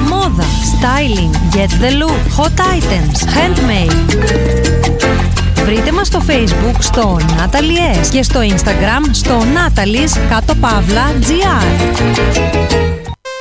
Μόδα. 0.10 0.44
Styling. 0.74 1.56
Get 1.56 1.70
the 1.82 1.91
look. 2.02 2.22
Hot 2.38 2.60
items. 2.76 3.17
Handmade. 3.36 4.81
Βρείτε 5.65 5.91
μας 5.91 6.08
στο 6.08 6.21
Facebook 6.28 6.76
στο 6.80 7.17
Natalie 7.19 8.04
S. 8.04 8.08
και 8.12 8.24
στο 8.24 8.39
Instagram 8.39 9.10
στο 9.12 9.39
Natalie's 9.39 10.17
κάτω 10.30 10.56
παύλα 10.56 11.12
GR. 11.21 11.65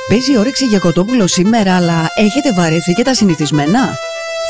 Παίζει 0.09 0.37
όρεξη 0.37 0.65
για 0.65 0.79
κοτόπουλο 0.79 1.27
σήμερα, 1.27 1.75
αλλά 1.75 2.11
έχετε 2.15 2.53
βαρεθεί 2.53 2.93
και 2.93 3.03
τα 3.03 3.13
συνηθισμένα; 3.13 3.79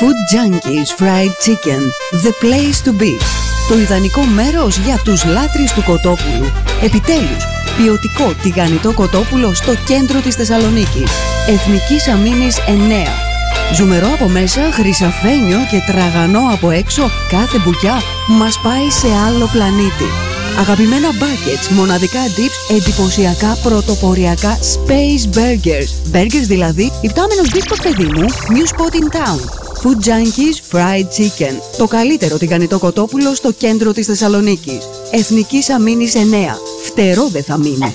Food 0.00 0.34
Junkies 0.34 1.02
Fried 1.02 1.32
Chicken. 1.44 1.82
The 2.24 2.44
place 2.44 2.88
to 2.88 3.02
be. 3.02 3.20
Το 3.68 3.78
ιδανικό 3.78 4.20
μέρος 4.20 4.76
για 4.76 5.00
τους 5.04 5.24
λάτρεις 5.24 5.72
του 5.72 5.82
κοτόπουλου. 5.82 6.52
Επιτέλους, 6.82 7.46
ποιοτικό 7.76 8.34
τηγανιτό 8.42 8.92
κοτόπουλο 8.92 9.54
στο 9.54 9.74
κέντρο 9.86 10.20
της 10.20 10.34
Θεσσαλονίκης. 10.34 11.10
Εθνικής 11.48 12.08
Αμήνης 12.08 12.58
9. 12.66 13.31
Ζουμερό 13.74 14.08
από 14.12 14.28
μέσα, 14.28 14.60
χρυσαφένιο 14.72 15.58
και 15.70 15.82
τραγανό 15.86 16.40
από 16.52 16.70
έξω, 16.70 17.10
κάθε 17.28 17.58
μπουκιά 17.58 18.02
μας 18.28 18.60
πάει 18.60 18.90
σε 18.90 19.06
άλλο 19.26 19.48
πλανήτη. 19.52 20.08
Αγαπημένα 20.60 21.08
buckets, 21.10 21.74
μοναδικά 21.74 22.20
dips, 22.36 22.76
εντυπωσιακά 22.76 23.58
πρωτοποριακά 23.62 24.58
space 24.58 25.36
burgers. 25.36 26.16
Burgers 26.16 26.46
δηλαδή, 26.46 26.92
υπτάμενος 27.00 27.48
beef 27.54 27.64
το 27.68 27.76
παιδί 27.82 28.04
μου, 28.04 28.24
new 28.28 28.66
spot 28.74 28.94
in 28.94 29.16
town. 29.16 29.38
Food 29.82 30.08
Junkies 30.08 30.76
Fried 30.76 31.06
Chicken. 31.16 31.54
Το 31.78 31.86
καλύτερο 31.86 32.36
τηγανιτό 32.38 32.78
κοτόπουλο 32.78 33.34
στο 33.34 33.52
κέντρο 33.52 33.92
της 33.92 34.06
Θεσσαλονίκης. 34.06 34.88
Εθνικής 35.10 35.70
Αμήνης 35.70 36.14
9. 36.14 36.18
Φτερό 36.84 37.28
δεν 37.28 37.42
θα 37.42 37.58
μείνει. 37.58 37.94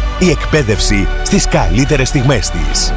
Η 0.23 0.29
εκπαίδευση 0.29 1.07
στις 1.23 1.47
καλύτερες 1.47 2.07
στιγμές 2.07 2.49
της. 2.49 2.93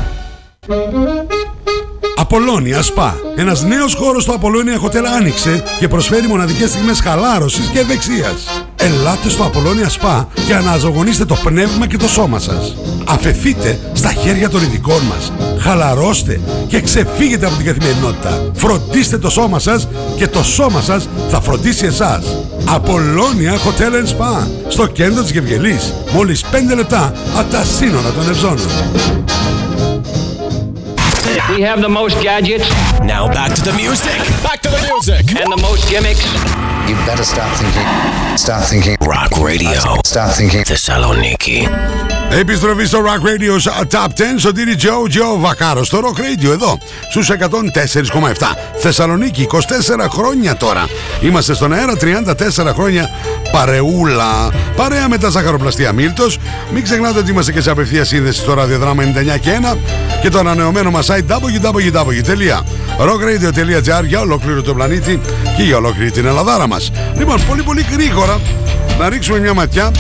Απολώνια 2.17 2.83
Σπα. 2.83 3.15
Ένας 3.37 3.63
νέος 3.63 3.95
χώρος 3.95 4.23
στο 4.23 4.33
Απολώνια 4.33 4.81
Hotel 4.81 5.05
άνοιξε 5.17 5.63
και 5.79 5.89
προσφέρει 5.89 6.27
μοναδικές 6.27 6.71
στιγμές 6.71 7.01
χαλάρωσης 7.01 7.69
και 7.69 7.79
ευεξίας. 7.79 8.67
Ελάτε 8.85 9.29
στο 9.29 9.43
Απολώνια 9.43 9.89
Σπα 9.89 10.29
και 10.47 10.55
αναζωογονήστε 10.55 11.25
το 11.25 11.35
πνεύμα 11.35 11.87
και 11.87 11.97
το 11.97 12.09
σώμα 12.09 12.39
σας. 12.39 12.75
Αφεθείτε 13.05 13.79
στα 13.93 14.13
χέρια 14.13 14.49
των 14.49 14.63
ειδικών 14.63 15.03
μας. 15.03 15.33
Χαλαρώστε 15.59 16.41
και 16.67 16.81
ξεφύγετε 16.81 17.47
από 17.47 17.57
την 17.57 17.67
καθημερινότητα. 17.67 18.51
Φροντίστε 18.55 19.19
το 19.19 19.31
σώμα 19.31 19.59
σας 19.59 19.89
και 20.17 20.29
το 20.29 20.43
σώμα 20.43 20.81
σας 20.81 21.09
θα 21.31 21.41
φροντίσει 21.41 21.87
εσάς. 21.87 22.25
Απολώνια 22.65 23.55
Hotel 23.55 23.93
and 23.93 24.09
Spa. 24.09 24.47
Στο 24.69 24.87
κέντρο 24.87 25.23
της 25.23 25.31
Γευγελής. 25.31 25.95
Μόλις 26.13 26.45
5 26.51 26.75
λεπτά 26.75 27.13
από 27.37 27.51
τα 27.51 27.65
σύνορα 27.65 28.11
των 28.11 28.29
Ευζώνων. 28.29 28.69
We 31.35 31.63
have 31.63 31.81
the 31.83 31.89
most 31.89 32.17
gadgets. 32.23 32.69
Now 33.01 33.27
back 33.27 33.55
to 33.55 33.63
the 33.63 33.73
music. 33.73 34.19
Back 34.43 34.61
to 34.63 34.69
the 34.69 34.81
music. 34.91 35.23
And 35.41 35.51
the 35.51 35.61
most 35.69 35.89
gimmicks. 35.91 36.23
You 36.89 36.95
better 37.07 37.25
start 37.25 37.51
thinking. 37.59 37.89
Start 38.37 38.65
thinking. 38.65 38.97
Rock 39.01 39.33
Radio. 39.39 39.81
Start 40.05 40.31
thinking. 40.39 40.65
Θεσσαλονίκη. 40.65 41.69
Επιστροφή 42.31 42.85
στο 42.85 42.99
Rock 42.99 43.27
Radio 43.27 43.73
Top 43.91 44.07
10 44.07 44.11
Σωτήρι 44.37 44.75
Τζο 44.75 45.07
Τζο 45.09 45.39
Βακάρο 45.39 45.85
στο 45.85 45.99
Rock 45.99 46.19
Radio 46.19 46.51
εδώ 46.51 46.79
στους 47.11 47.31
104,7 47.31 47.37
Θεσσαλονίκη 48.77 49.47
24 49.51 49.59
χρόνια 50.11 50.57
τώρα 50.57 50.85
Είμαστε 51.21 51.55
στον 51.55 51.73
αέρα 51.73 51.93
34 52.01 52.73
χρόνια 52.75 53.11
παρεούλα 53.53 54.51
Παρέα 54.77 55.09
με 55.09 55.19
τα 55.19 55.29
ζαχαροπλαστεία 55.29 55.93
Μίλτος 55.93 56.39
Μην 56.73 56.83
ξεχνάτε 56.83 57.19
ότι 57.19 57.31
είμαστε 57.31 57.53
και 57.53 57.61
σε 57.61 57.71
απευθεία 57.71 58.05
σύνδεση 58.05 58.41
στο 58.41 58.55
ραδιοδράμα 58.55 59.03
99 59.03 59.41
και 59.41 59.51
1 59.75 59.77
Και 60.23 60.31
το 60.31 60.39
ανανεωμένο 60.39 60.91
μας 60.91 61.11
site 61.11 61.24
www.rockradio.gr 61.29 64.05
Για 64.07 64.21
ολόκληρο 64.21 64.63
τον 64.63 64.75
πλανήτη 64.75 65.21
και 65.57 65.63
για 65.63 65.77
ολόκληρη 65.77 66.11
την 66.11 66.27
Ελλαδάρα 66.27 66.67
μας 66.67 66.91
Λοιπόν 67.17 67.41
πολύ 67.49 67.63
πολύ 67.63 67.87
γρήγορα 67.93 68.41
να 68.99 69.09
ρίξουμε 69.09 69.39
μια 69.39 69.55
ματιά 69.55 69.91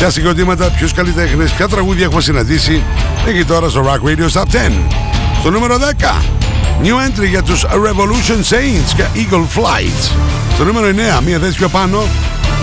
Ποια 0.00 0.10
συγκροτήματα, 0.10 0.70
ποιους 0.70 0.92
καλλιτέχνες, 0.92 1.52
ποια 1.52 1.68
τραγούδια 1.68 2.04
έχουμε 2.04 2.20
συναντήσει 2.20 2.82
εκεί 3.26 3.44
τώρα 3.44 3.68
στο 3.68 3.84
Rock 3.86 4.08
Radio 4.08 4.28
Top 4.32 4.42
10. 4.42 4.44
Στο 5.40 5.50
νούμερο 5.50 5.76
10, 5.76 5.78
new 6.82 6.94
entry 6.94 7.28
για 7.28 7.42
τους 7.42 7.64
Revolution 7.64 8.54
Saints 8.54 8.92
και 8.96 9.04
Eagle 9.14 9.58
Flight. 9.58 10.10
Στο 10.54 10.64
νούμερο 10.64 10.86
9, 11.18 11.22
μία 11.24 11.38
θέση 11.38 11.56
πιο 11.56 11.68
πάνω 11.68 12.02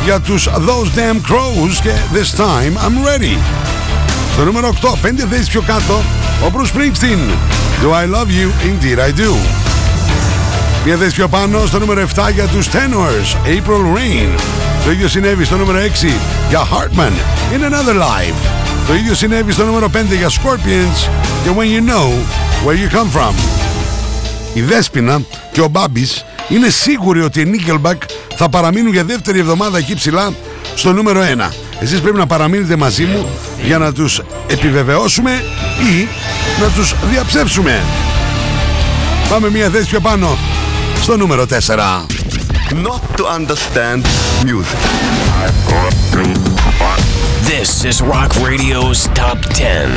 για 0.03 0.19
τους 0.19 0.47
Those 0.47 0.97
Damn 0.97 1.31
Crows 1.31 1.75
και 1.81 1.91
This 2.13 2.39
Time 2.39 2.85
I'm 2.85 3.07
Ready. 3.07 3.37
Στο 4.33 4.43
νούμερο 4.43 4.73
8, 4.81 4.93
πέντε 5.01 5.27
θέσεις 5.29 5.49
πιο 5.49 5.61
κάτω, 5.61 6.01
ο 6.43 6.51
Bruce 6.53 6.77
Springsteen. 6.77 7.21
Do 7.81 7.91
I 7.91 8.05
Love 8.15 8.29
You? 8.29 8.49
Indeed 8.69 8.99
I 8.99 9.19
Do. 9.19 9.35
Μία 10.85 10.95
θέση 10.95 11.15
πιο 11.15 11.27
πάνω 11.27 11.65
στο 11.65 11.79
νούμερο 11.79 12.07
7 12.15 12.31
για 12.33 12.45
τους 12.45 12.67
Tenors, 12.67 13.47
April 13.47 13.97
Rain. 13.97 14.39
Το 14.85 14.91
ίδιο 14.91 15.07
συνέβη 15.07 15.45
στο 15.45 15.57
νούμερο 15.57 15.79
6 15.79 16.07
για 16.49 16.59
Hartman, 16.59 17.11
In 17.53 17.61
Another 17.61 18.01
Life. 18.01 18.49
Το 18.87 18.93
ίδιο 18.93 19.13
συνέβη 19.15 19.51
στο 19.51 19.65
νούμερο 19.65 19.89
5 19.93 20.15
για 20.17 20.29
Scorpions 20.29 21.09
και 21.43 21.49
When 21.57 21.63
You 21.63 21.89
Know 21.89 22.07
Where 22.67 22.75
You 22.75 22.97
Come 22.97 23.19
From. 23.19 23.33
Η 24.53 24.61
Δέσποινα 24.61 25.21
και 25.51 25.61
ο 25.61 25.67
Μπάμπης 25.67 26.25
είναι 26.49 26.69
σίγουροι 26.69 27.21
ότι 27.21 27.41
οι 27.41 27.51
Nickelback 27.53 27.97
θα 28.35 28.49
παραμείνουν 28.49 28.91
για 28.91 29.03
δεύτερη 29.03 29.39
εβδομάδα 29.39 29.77
εκεί 29.77 29.95
ψηλά 29.95 30.33
στο 30.75 30.93
νούμερο 30.93 31.21
1. 31.49 31.51
Εσείς 31.79 32.01
πρέπει 32.01 32.17
να 32.17 32.27
παραμείνετε 32.27 32.75
μαζί 32.75 33.05
μου 33.05 33.27
για 33.63 33.77
να 33.77 33.93
τους 33.93 34.21
επιβεβαιώσουμε 34.47 35.31
ή 35.91 36.07
να 36.61 36.67
τους 36.69 36.95
διαψεύσουμε. 37.09 37.81
Πάμε 39.29 39.49
μια 39.49 39.69
θέση 39.69 39.89
πιο 39.89 39.99
πάνω 39.99 40.37
στο 41.01 41.17
νούμερο 41.17 41.45
4. 41.45 42.05
not 42.83 43.01
to 43.17 43.25
understand 43.25 44.05
music. 44.43 44.79
This 47.43 47.85
is 47.85 48.01
Rock 48.01 48.35
Radio's 48.35 49.07
Top 49.13 49.39
10. 49.55 49.87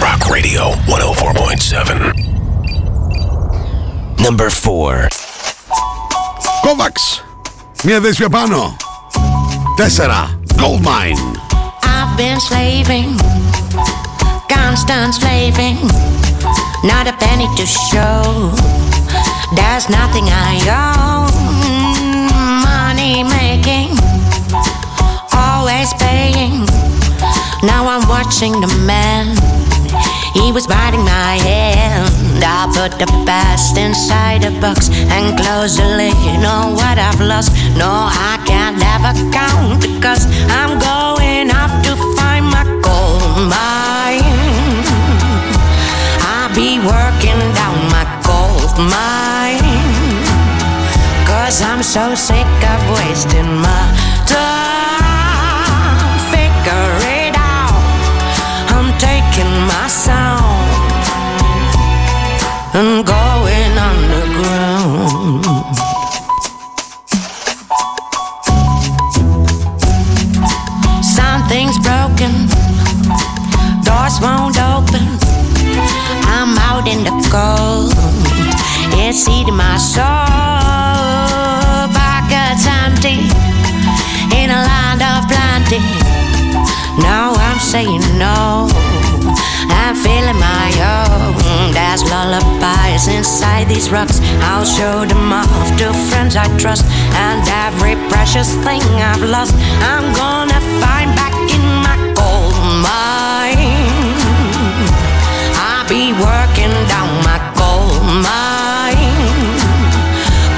Rock 0.00 0.28
Radio 0.28 0.74
104.7. 0.86 2.12
Number 4.18 4.50
4. 4.50 5.08
Kovacs. 6.62 7.24
Μία 7.82 8.00
δέσμια 8.00 8.28
πάνω. 8.28 8.76
Tessera, 9.76 10.30
Goldmine. 10.56 11.18
I've 11.82 12.16
been 12.16 12.40
slaving, 12.40 13.18
constant 14.48 15.14
slaving, 15.14 15.76
not 16.82 17.06
a 17.06 17.12
penny 17.20 17.46
to 17.56 17.66
show. 17.66 18.52
There's 19.54 19.90
nothing 19.90 20.24
I 20.32 20.56
own. 20.72 21.28
Money 22.64 23.22
making, 23.22 23.92
always 25.36 25.92
paying. 26.00 26.64
Now 27.62 27.86
I'm 27.86 28.08
watching 28.08 28.58
the 28.60 28.72
man. 28.86 29.36
He 30.32 30.52
was 30.52 30.66
biting 30.66 31.04
my 31.04 31.36
hand. 31.44 32.42
I 32.44 32.66
put 32.72 32.98
the 32.98 33.06
past 33.26 33.76
inside 33.76 34.44
a 34.44 34.50
box 34.60 34.88
and 34.90 35.36
close 35.38 35.76
the 35.76 35.84
lid. 35.84 36.16
You 36.24 36.40
know 36.40 36.72
what 36.74 36.98
I've 36.98 37.20
lost? 37.20 37.52
No, 37.76 37.88
I 37.88 38.35
can't 38.80 39.32
count 39.32 39.80
because 39.80 40.26
I'm 40.50 40.78
going 40.78 41.50
off 41.50 41.72
to 41.84 41.96
find 42.16 42.44
my 42.46 42.64
gold 42.82 43.48
mine. 43.48 44.22
I'll 46.20 46.52
be 46.54 46.78
working 46.78 47.40
down 47.54 47.76
my 47.94 48.04
gold 48.26 48.76
mine. 48.78 49.62
Cause 51.26 51.62
I'm 51.62 51.82
so 51.82 52.14
sick 52.14 52.46
of 52.72 52.80
wasting 52.98 53.50
my 53.66 53.84
time. 54.26 56.08
Figure 56.32 56.92
it 57.20 57.34
out. 57.36 57.80
I'm 58.74 58.88
taking 58.98 59.52
my 59.70 59.86
sound 59.88 60.44
and 62.74 63.06
going 63.06 63.78
underground. 63.88 65.46
Doors 74.06 74.20
won't 74.20 74.58
open. 74.58 75.02
I'm 76.30 76.56
out 76.70 76.86
in 76.86 77.02
the 77.02 77.10
cold, 77.30 77.92
it's 78.94 79.28
eating 79.28 79.56
my 79.56 79.76
soul. 79.78 80.04
Pockets 81.90 82.66
empty 82.66 83.18
in 84.38 84.50
a 84.50 84.60
land 84.70 85.02
of 85.02 85.26
plenty. 85.26 85.82
Now 87.02 87.34
I'm 87.34 87.58
saying 87.58 88.02
no. 88.18 88.68
I'm 89.70 89.94
feeling 89.96 90.38
my 90.38 90.70
own. 90.94 91.72
There's 91.72 92.02
lullabies 92.04 93.08
inside 93.08 93.68
these 93.68 93.90
rocks. 93.90 94.20
I'll 94.42 94.64
show 94.64 95.04
them 95.04 95.32
off 95.32 95.50
to 95.78 95.92
friends 96.10 96.36
I 96.36 96.46
trust. 96.58 96.84
And 97.26 97.42
every 97.66 97.96
precious 98.08 98.54
thing 98.64 98.82
I've 99.10 99.22
lost, 99.22 99.54
I'm 99.82 100.06
gonna 100.14 100.60
find 100.82 101.10
back 101.16 101.34
in 101.50 101.64
my 101.82 101.96
gold 102.14 102.54
mine. 102.82 103.75
Be 105.88 106.12
working 106.12 106.74
down 106.88 107.08
my 107.22 107.38
gold 107.56 108.02
mine. 108.26 108.96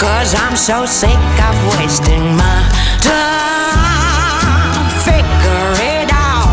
Cause 0.01 0.35
I'm 0.35 0.57
so 0.57 0.87
sick 0.87 1.18
of 1.49 1.57
wasting 1.76 2.35
my 2.35 2.61
time. 3.03 4.89
Figure 5.05 5.72
it 5.95 6.11
out. 6.11 6.49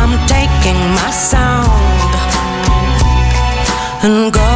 I'm 0.00 0.14
taking 0.28 0.80
my 0.94 1.10
sound 1.10 1.70
and 4.02 4.32
going 4.32 4.49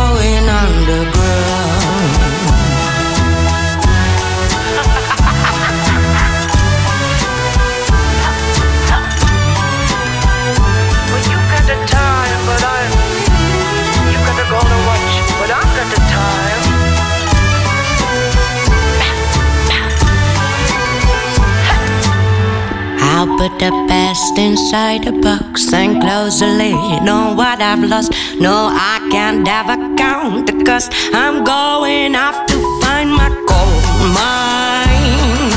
inside 24.64 25.06
a 25.06 25.12
box 25.12 25.74
and 25.74 26.00
close 26.00 26.40
the 26.40 26.46
lid 26.46 27.06
on 27.06 27.36
what 27.36 27.60
I've 27.60 27.84
lost. 27.84 28.12
No, 28.40 28.70
I 28.72 28.96
can't 29.10 29.46
ever 29.46 29.76
count 29.94 30.46
because 30.46 30.88
I'm 31.12 31.44
going 31.44 32.16
off 32.16 32.46
to 32.46 32.56
find 32.80 33.10
my 33.12 33.28
gold 33.28 33.84
mine. 34.16 35.52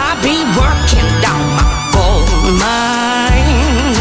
I'll 0.00 0.16
be 0.24 0.38
working 0.56 1.08
down 1.20 1.44
my 1.60 1.68
gold 1.92 2.30
mine. 2.56 3.92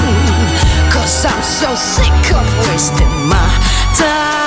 Cause 0.90 1.26
I'm 1.26 1.44
so 1.44 1.76
sick 1.76 2.32
of 2.40 2.48
wasting 2.70 3.28
my 3.28 3.50
time. 3.98 4.47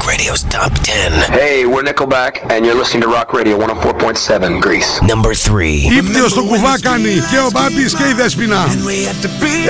Radio's 0.06 0.42
Top 0.44 0.72
10. 0.82 1.12
Hey, 1.30 1.66
we're 1.66 1.82
Nickelback, 1.82 2.32
and 2.52 2.64
you're 2.64 2.74
listening 2.74 3.02
to 3.02 3.08
Rock 3.08 3.32
Radio 3.32 3.56
104.7 3.58 4.60
Greece. 4.60 5.00
Number 5.02 5.32
3. 5.34 5.88
Ήπτιο 5.96 6.28
στο 6.28 6.42
κουβά 6.42 6.80
κάνει 6.80 7.10
και 7.30 7.38
ο 7.38 7.50
Μπάμπης 7.52 7.94
και 7.94 8.02
η 8.02 8.12
Δέσποινα 8.12 8.66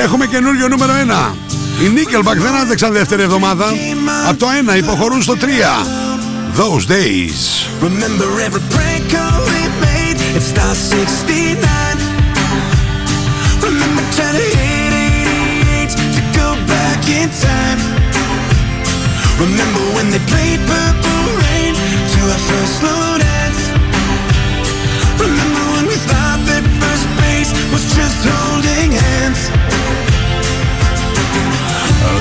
Έχουμε 0.02 0.26
καινούριο 0.26 0.68
νούμερο 0.68 0.92
1 0.92 1.34
Οι 1.82 1.90
Nickelback 1.96 2.36
δεν 2.36 2.54
άντεξαν 2.54 2.92
δεύτερη 2.92 3.22
εβδομάδα 3.22 3.66
Από 4.28 4.38
το 4.38 4.46
1 4.72 4.76
υποχωρούν 4.76 5.22
στο 5.22 5.34
3 5.40 5.44
Those 6.56 6.86
days 6.90 7.40
Remember 7.82 8.28
every 8.46 8.62
prank 8.74 9.02
call 9.14 9.38
we 9.50 9.62
made? 9.86 10.16
It 10.36 10.44
starts 10.52 10.78
69. 10.78 11.98
Remember 13.68 14.02
trying 14.16 14.36
to 14.42 14.46
hit 14.56 14.92
88 15.86 15.90
to 16.16 16.22
go 16.40 16.48
back 16.74 17.00
in 17.18 17.28
time. 17.48 17.80
Remember 19.37 19.85
when 19.93 20.09
they 20.09 20.17
played 20.25 20.57
Purple 20.65 21.25
Rain 21.37 21.73
to 21.77 22.19
our 22.25 22.41
first 22.49 22.81
slow 22.81 23.21
dance? 23.21 23.61
Remember 25.21 25.63
when 25.77 25.85
we 25.85 25.93
thought 26.09 26.41
that 26.49 26.65
first 26.81 27.05
base 27.21 27.53
was 27.69 27.85
just 27.93 28.17
holding 28.25 28.97
hands? 28.97 29.53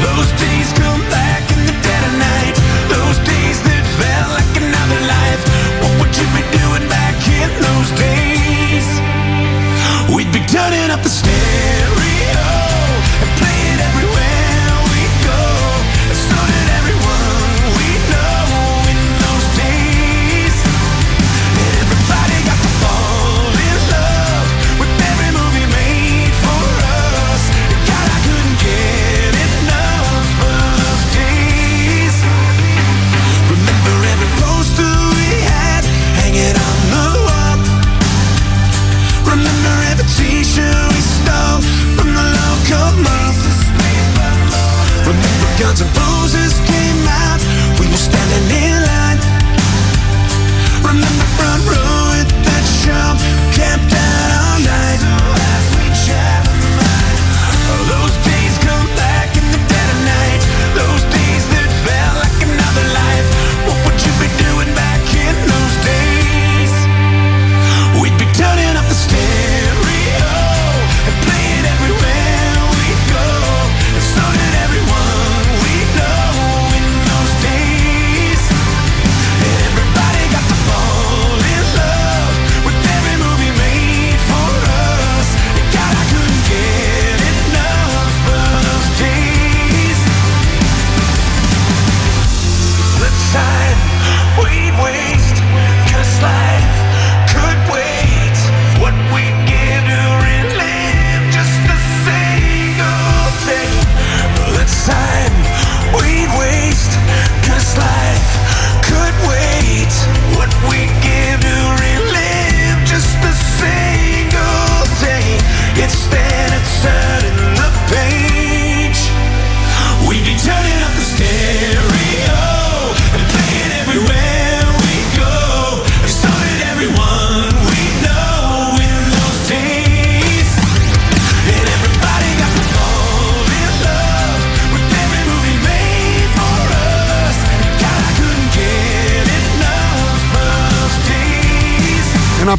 Those 0.04 0.28
days 0.36 0.68
come 0.76 1.00
back 1.08 1.40
in 1.56 1.64
the 1.64 1.72
dead 1.80 2.02
of 2.04 2.14
night. 2.20 2.56
Those 2.92 3.16
days 3.24 3.64
that 3.64 3.84
felt 3.96 4.36
like 4.36 4.52
another 4.60 5.00
life. 5.08 5.40
What 5.80 5.92
would 6.04 6.12
you 6.20 6.28
be 6.36 6.44
doing 6.52 6.84
back 6.92 7.16
in 7.32 7.48
those 7.64 7.90
days? 7.96 8.88
We'd 10.12 10.28
be 10.36 10.44
turning 10.52 10.92
up 10.92 11.00
the 11.00 11.08
stereo 11.08 11.95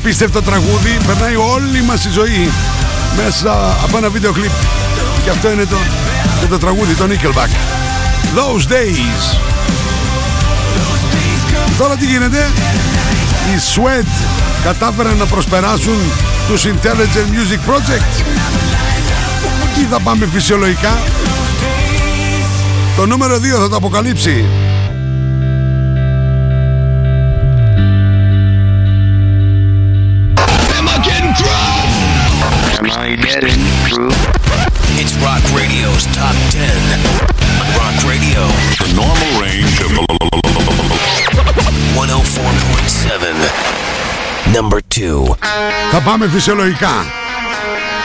απίστευτο 0.07 0.41
τραγούδι, 0.41 0.97
περνάει 1.05 1.35
όλη 1.35 1.81
μας 1.81 2.05
η 2.05 2.09
ζωή 2.09 2.51
μέσα 3.23 3.77
από 3.83 3.97
ένα 3.97 4.09
βίντεο 4.09 4.31
κλιπ. 4.31 4.51
Και 5.23 5.29
αυτό 5.29 5.51
είναι 5.51 5.65
το, 5.65 5.75
είναι 6.39 6.49
το 6.49 6.57
τραγούδι, 6.57 6.93
το 6.93 7.07
Nickelback. 7.09 7.51
Those 8.37 8.71
Days. 8.71 9.37
Τώρα 11.77 11.95
τι 11.95 12.05
γίνεται, 12.05 12.51
οι 13.47 13.59
Sweat 13.75 14.07
κατάφεραν 14.63 15.17
να 15.17 15.25
προσπεράσουν 15.25 15.97
τους 16.47 16.65
Intelligent 16.65 17.29
Music 17.35 17.71
Project 17.71 18.23
ή 19.81 19.87
θα 19.89 19.99
πάμε 19.99 20.27
φυσιολογικά. 20.33 20.97
Το 22.95 23.05
νούμερο 23.05 23.35
2 23.35 23.39
θα 23.59 23.69
το 23.69 23.75
αποκαλύψει. 23.75 24.45
Am 32.78 32.86
I 33.04 33.06
getting 33.28 33.60
through? 33.86 34.14
It's 35.00 35.14
Rock 35.26 35.44
Radio's 35.60 36.04
Top 36.18 36.36
10. 36.50 36.66
Rock 37.80 37.96
Radio. 38.12 38.40
The 38.82 38.90
normal 39.02 39.30
range 39.44 39.76
of 39.86 39.90
104.7. 41.96 44.52
Number 44.54 44.80
2. 44.88 45.36
Θα 45.92 46.00
πάμε 46.00 46.28
φυσιολογικά. 46.28 47.04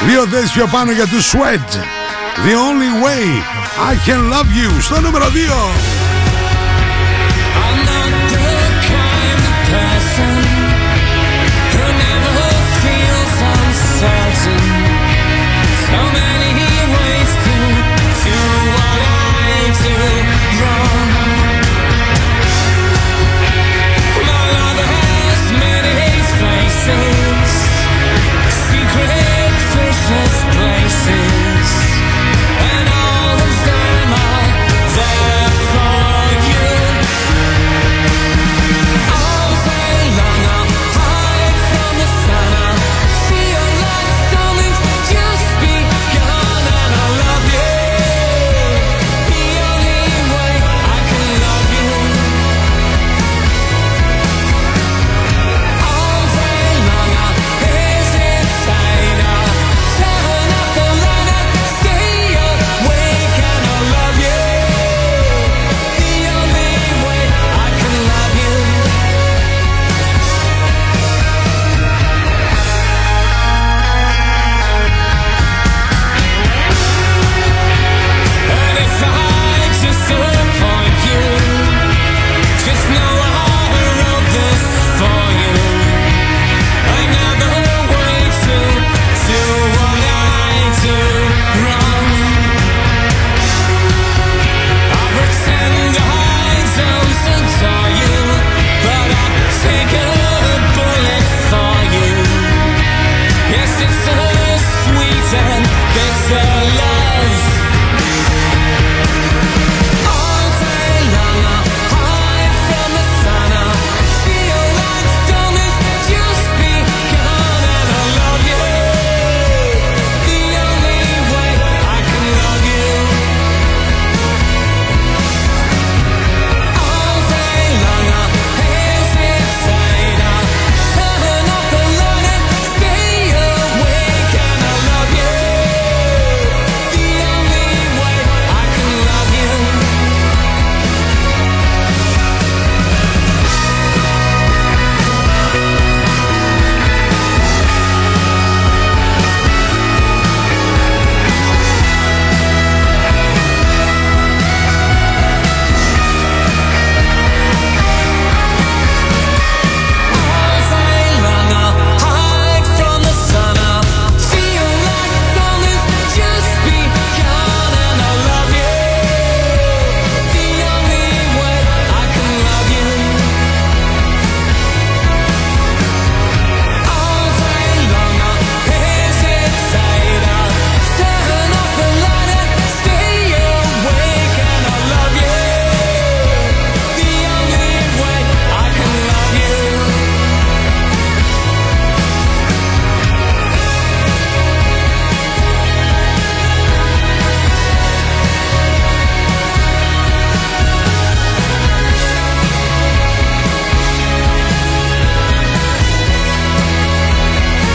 Δύο 0.07 0.26
θέσεις 0.32 0.51
πιο 0.51 0.68
πάνω 0.68 0.91
για 0.91 1.07
τους 1.07 1.32
Sweat. 1.32 1.70
The 2.45 2.55
only 2.68 2.91
way 3.05 3.24
I 3.91 3.93
can 4.09 4.20
love 4.34 4.49
you. 4.59 4.82
Στο 4.82 5.01
νούμερο 5.01 5.26
2. 5.26 6.01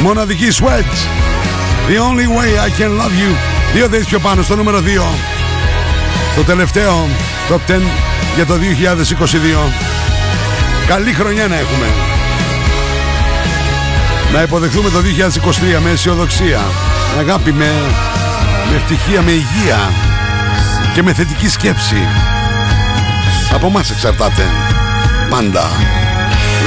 Μοναδική 0.08 0.48
Sweat. 0.52 0.94
The 1.90 1.98
only 2.00 2.28
way 2.28 2.50
I 2.68 2.70
can 2.80 2.92
love 3.02 3.16
you. 3.22 3.36
Δύο 3.74 3.88
θέσεις 3.88 4.06
πιο 4.06 4.20
πάνω 4.20 4.42
στο 4.42 4.56
νούμερο 4.56 4.80
2. 4.80 4.82
Το 6.36 6.44
τελευταίο 6.44 7.08
top 7.50 7.72
10 7.72 7.80
για 8.36 8.46
το 8.46 8.54
2022. 8.54 9.72
Καλή 10.88 11.14
χρονιά 11.14 11.48
να 11.48 11.56
έχουμε. 11.56 11.86
Να 14.34 14.42
υποδεχθούμε 14.42 14.90
το 14.90 15.00
2023 15.78 15.82
με 15.84 15.90
αισιοδοξία, 15.90 16.60
με 17.16 17.20
αγάπη, 17.20 17.52
με, 17.52 17.72
με 18.70 18.76
ευτυχία, 18.76 19.22
με 19.22 19.32
υγεία 19.32 19.80
και 20.94 21.04
με 21.04 21.14
θετική 21.14 21.50
σκέψη. 21.50 22.08
Από 23.54 23.70
μας 23.70 23.92
εξαρτάται. 23.92 24.44
Πάντα. 25.30 25.70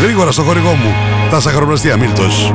Γρήγορα 0.02 0.30
στο 0.30 0.42
χορηγό 0.42 0.74
μου. 0.74 0.94
Τα 1.30 1.40
σαχαροπλαστεία 1.40 1.96
Μίλτος. 1.96 2.54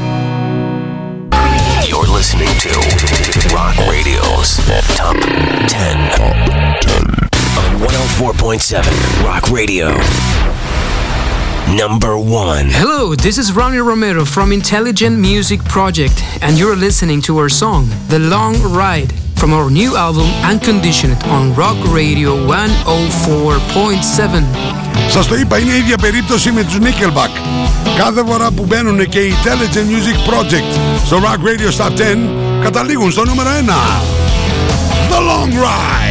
To 2.61 2.69
Rock 3.55 3.75
Radio's 3.89 4.57
Top 4.95 5.15
10 5.15 5.97
on 6.21 6.29
104.7 7.81 9.25
Rock 9.25 9.49
Radio. 9.49 9.87
Number 11.75 12.19
1. 12.19 12.67
Hello, 12.69 13.15
this 13.15 13.39
is 13.39 13.51
Ronnie 13.51 13.79
Romero 13.79 14.25
from 14.25 14.51
Intelligent 14.51 15.17
Music 15.17 15.65
Project, 15.65 16.21
and 16.43 16.59
you're 16.59 16.75
listening 16.75 17.19
to 17.23 17.39
our 17.39 17.49
song, 17.49 17.89
The 18.09 18.19
Long 18.19 18.61
Ride, 18.61 19.11
from 19.39 19.53
our 19.53 19.71
new 19.71 19.97
album, 19.97 20.27
Unconditioned, 20.43 21.17
on 21.23 21.55
Rock 21.55 21.83
Radio 21.91 22.35
104.7. 22.45 24.80
Σας 25.09 25.27
το 25.27 25.35
είπα, 25.35 25.59
είναι 25.59 25.71
η 25.71 25.77
ίδια 25.77 25.97
περίπτωση 25.97 26.51
με 26.51 26.63
τους 26.63 26.77
Nickelback. 26.81 27.39
Κάθε 27.97 28.23
φορά 28.27 28.51
που 28.51 28.65
μπαίνουν 28.65 29.09
και 29.09 29.19
οι 29.19 29.33
Intelligent 29.43 29.77
Music 29.77 30.29
Project 30.29 30.79
στο 31.05 31.17
Rock 31.17 31.37
Radio 31.47 31.85
Top 31.85 31.91
10, 31.91 32.61
καταλήγουν 32.63 33.11
στο 33.11 33.25
νούμερο 33.25 33.49
1. 33.49 33.69
The 35.09 35.17
Long 35.17 35.53
Ride. 35.63 36.10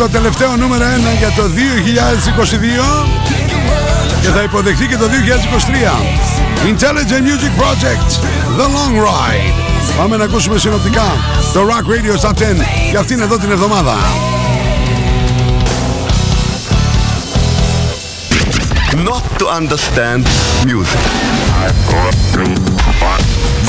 Το 0.00 0.08
τελευταίο 0.08 0.56
νούμερο 0.56 0.84
1 0.84 1.18
για 1.18 1.30
το 1.36 1.42
2022 1.42 3.06
και 4.22 4.28
θα 4.28 4.42
υποδεχθεί 4.42 4.86
και 4.86 4.96
το 4.96 5.04
2023. 5.04 5.08
Intelligent 6.66 7.24
Music 7.28 7.52
Project, 7.62 8.10
The 8.58 8.66
Long 8.76 8.96
Ride. 9.06 9.54
Πάμε 9.98 10.16
να 10.16 10.24
ακούσουμε 10.24 10.58
συνοπτικά 10.58 11.02
το 11.52 11.60
Rock 11.68 11.84
Radio 11.92 12.20
Top 12.20 12.30
10 12.30 12.32
για 12.90 13.00
αυτήν 13.00 13.20
εδώ 13.20 13.38
την 13.38 13.50
εβδομάδα. 13.50 13.94
Not 19.10 19.22
to 19.38 19.46
understand 19.60 20.26
music. 20.64 21.04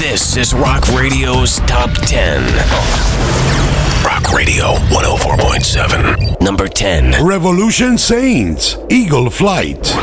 This 0.03 0.37
is 0.37 0.53
Rock 0.53 0.83
Radio's 0.99 1.59
Top 1.67 1.91
10. 2.05 3.90
Rock 4.03 4.33
Radio 4.33 4.73
104.7. 4.89 6.41
Number 6.41 6.67
10. 6.67 7.23
Revolution 7.23 7.97
Saints, 7.99 8.77
Eagle 8.89 9.29
Flight. 9.29 9.93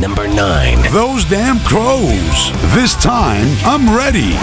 Number 0.00 0.28
9. 0.28 0.92
Those 0.92 1.24
damn 1.24 1.58
crows. 1.60 2.52
This 2.74 2.94
time 2.94 3.48
I'm 3.64 3.96
ready. 3.96 4.34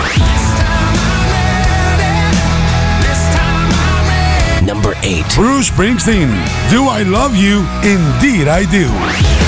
Number 4.66 4.94
8. 5.02 5.24
Bruce 5.34 5.70
Springsteen, 5.70 6.30
Do 6.70 6.90
I 6.90 7.04
Love 7.04 7.36
You? 7.36 7.60
Indeed 7.84 8.48
I 8.48 8.66
Do. 8.70 9.41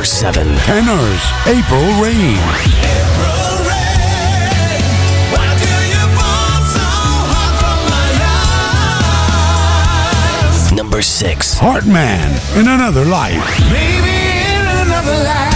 number 0.00 0.06
seven. 0.06 0.56
Tenors, 0.60 1.22
April 1.46 1.84
Rain. 2.00 2.38
Number 10.74 11.02
six. 11.02 11.58
Heartman 11.58 12.32
in 12.58 12.68
another 12.68 13.04
life. 13.04 13.60
Maybe 13.70 14.16
in 14.56 14.64
another 14.86 15.22
life. 15.22 15.52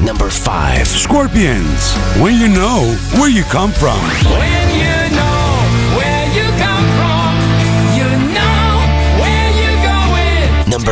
Number 0.00 0.30
five. 0.30 0.88
Scorpions. 0.88 1.92
When 2.18 2.38
you 2.40 2.48
know 2.48 2.96
where 3.18 3.28
you 3.28 3.42
come 3.44 3.72
from. 3.72 5.03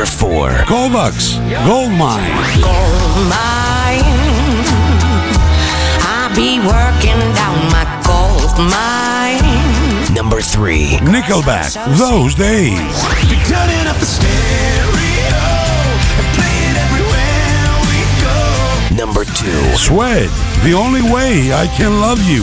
Number 0.02 0.16
4. 0.16 0.50
Kovacs, 0.66 1.38
Gold 1.64 1.92
Mine. 1.92 2.34
Gold 2.60 3.28
mine. 3.30 4.02
I'll 6.02 6.34
be 6.34 6.58
working 6.58 7.22
down 7.38 7.54
my 7.70 7.86
gold 8.02 8.50
mine. 8.58 10.12
Number 10.12 10.40
3. 10.40 10.98
Nickelback, 11.06 11.74
Those 11.98 12.34
Days. 12.34 12.80
Turning 13.46 13.86
up 13.86 13.96
the 13.98 14.06
stereo 14.06 15.38
and 16.18 16.26
playing 16.34 16.76
everywhere 16.82 17.70
we 17.86 18.02
go. 18.26 18.96
Number 18.96 19.24
2. 19.24 19.76
Sweat, 19.76 20.28
The 20.64 20.74
Only 20.74 21.02
Way 21.02 21.52
I 21.52 21.68
Can 21.76 22.00
Love 22.00 22.20
You. 22.28 22.42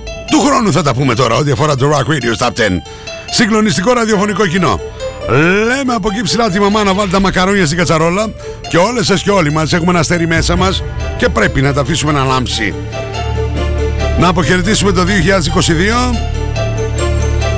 ε, 0.31 0.37
του 0.37 0.41
χρόνου 0.41 0.71
θα 0.71 0.83
τα 0.83 0.93
πούμε 0.93 1.13
τώρα 1.13 1.35
ό,τι 1.35 1.51
αφορά 1.51 1.75
το 1.75 1.89
Rock 1.89 2.11
Radio 2.11 2.45
Top 2.45 2.47
10. 2.47 2.51
Συγκλονιστικό 3.31 3.93
ραδιοφωνικό 3.93 4.47
κοινό. 4.47 4.79
Λέμε 5.67 5.93
από 5.93 6.09
εκεί 6.11 6.21
ψηλά 6.21 6.49
τη 6.49 6.59
μαμά 6.59 6.83
να 6.83 6.93
βάλει 6.93 7.11
τα 7.11 7.19
μακαρόνια 7.19 7.65
στην 7.65 7.77
κατσαρόλα 7.77 8.31
και 8.69 8.77
όλες 8.77 9.05
σας 9.05 9.21
και 9.21 9.31
όλοι 9.31 9.51
μας 9.51 9.73
έχουμε 9.73 9.89
ένα 9.89 9.99
αστέρι 9.99 10.27
μέσα 10.27 10.55
μας 10.55 10.83
και 11.17 11.29
πρέπει 11.29 11.61
να 11.61 11.73
τα 11.73 11.81
αφήσουμε 11.81 12.11
να 12.11 12.23
λάμψει. 12.23 12.73
Να 14.19 14.27
αποχαιρετήσουμε 14.27 14.91
το 14.91 15.01
2022 16.13 16.15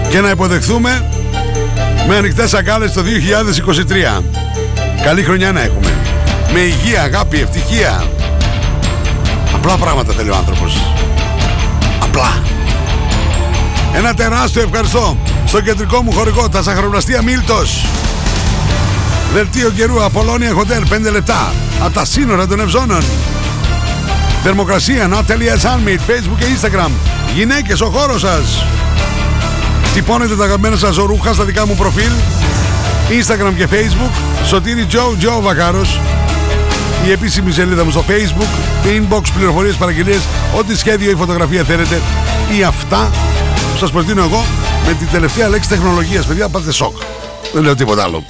και 0.10 0.22
να 0.22 0.30
υποδεχθούμε 0.30 1.06
με 2.08 2.16
ανοιχτές 2.16 2.54
αγκάλες 2.54 2.92
το 2.92 3.02
2023. 4.20 4.24
Καλή 5.04 5.24
χρονιά 5.24 5.52
να 5.52 5.62
έχουμε. 5.62 5.94
Με 6.54 6.60
υγεία, 6.60 7.02
αγάπη, 7.02 7.40
ευτυχία. 7.40 8.04
Απλά 9.56 9.78
πράγματα 9.78 10.14
θέλει 10.14 10.30
ο 10.30 10.36
άνθρωπος. 10.36 10.82
Απλά. 12.04 12.53
Ένα 13.96 14.14
τεράστιο 14.14 14.62
ευχαριστώ 14.62 15.18
στο 15.46 15.62
κεντρικό 15.62 16.02
μου 16.02 16.12
χορηγό, 16.12 16.50
τα 16.50 16.64
σαχαροπλαστεία 16.64 17.22
Μίλτος. 17.22 17.86
Δελτίο 19.34 19.70
καιρού 19.70 20.04
Απολώνια 20.04 20.52
Hotel 20.54 21.08
5 21.08 21.12
λεπτά 21.12 21.54
από 21.80 21.94
τα 21.94 22.06
σύνορα 22.06 22.48
των 22.48 22.60
Ευζώνων. 22.60 23.04
Θερμοκρασία 24.44 25.10
Natalia 25.12 25.62
Sunmeet, 25.62 26.00
Facebook 26.10 26.38
και 26.40 26.46
Instagram. 26.56 26.90
Γυναίκες, 27.36 27.82
ο 27.82 27.90
χώρος 27.90 28.22
σας. 28.22 28.66
Τυπώνετε 29.94 30.36
τα 30.36 30.44
αγαπημένα 30.44 30.78
σας 30.78 30.96
ρούχα 30.96 31.34
στα 31.34 31.44
δικά 31.44 31.68
μου 31.68 31.76
προφίλ. 31.76 32.12
Instagram 33.10 33.54
και 33.58 33.68
Facebook. 33.72 34.46
Σωτήρι 34.46 34.86
Τζο, 34.86 35.16
Τζο 35.20 35.42
Βακάρος. 35.42 36.00
Η 37.08 37.12
επίσημη 37.12 37.52
σελίδα 37.52 37.84
μου 37.84 37.92
στο 37.92 38.04
Facebook. 38.08 38.50
Inbox, 38.86 39.22
πληροφορίες, 39.36 39.76
παραγγελίες. 39.76 40.22
Ό,τι 40.58 40.78
σχέδιο 40.78 41.12
ή 41.12 41.16
φωτογραφία 41.16 41.64
θέλετε. 41.64 42.02
Ή 42.58 42.64
αυτά 42.64 43.12
που 43.84 43.90
σας 43.90 44.06
προτείνω 44.06 44.24
εγώ 44.28 44.46
με 44.86 44.94
την 44.94 45.08
τελευταία 45.12 45.50
λέξη 45.50 45.70
τεχνολογίας. 45.70 46.26
Παιδιά, 46.26 46.50
πάτε 46.50 46.72
σοκ. 46.72 46.98
Δεν 47.54 47.64
λέω 47.64 47.76
τίποτα 47.76 48.04
άλλο. 48.04 48.24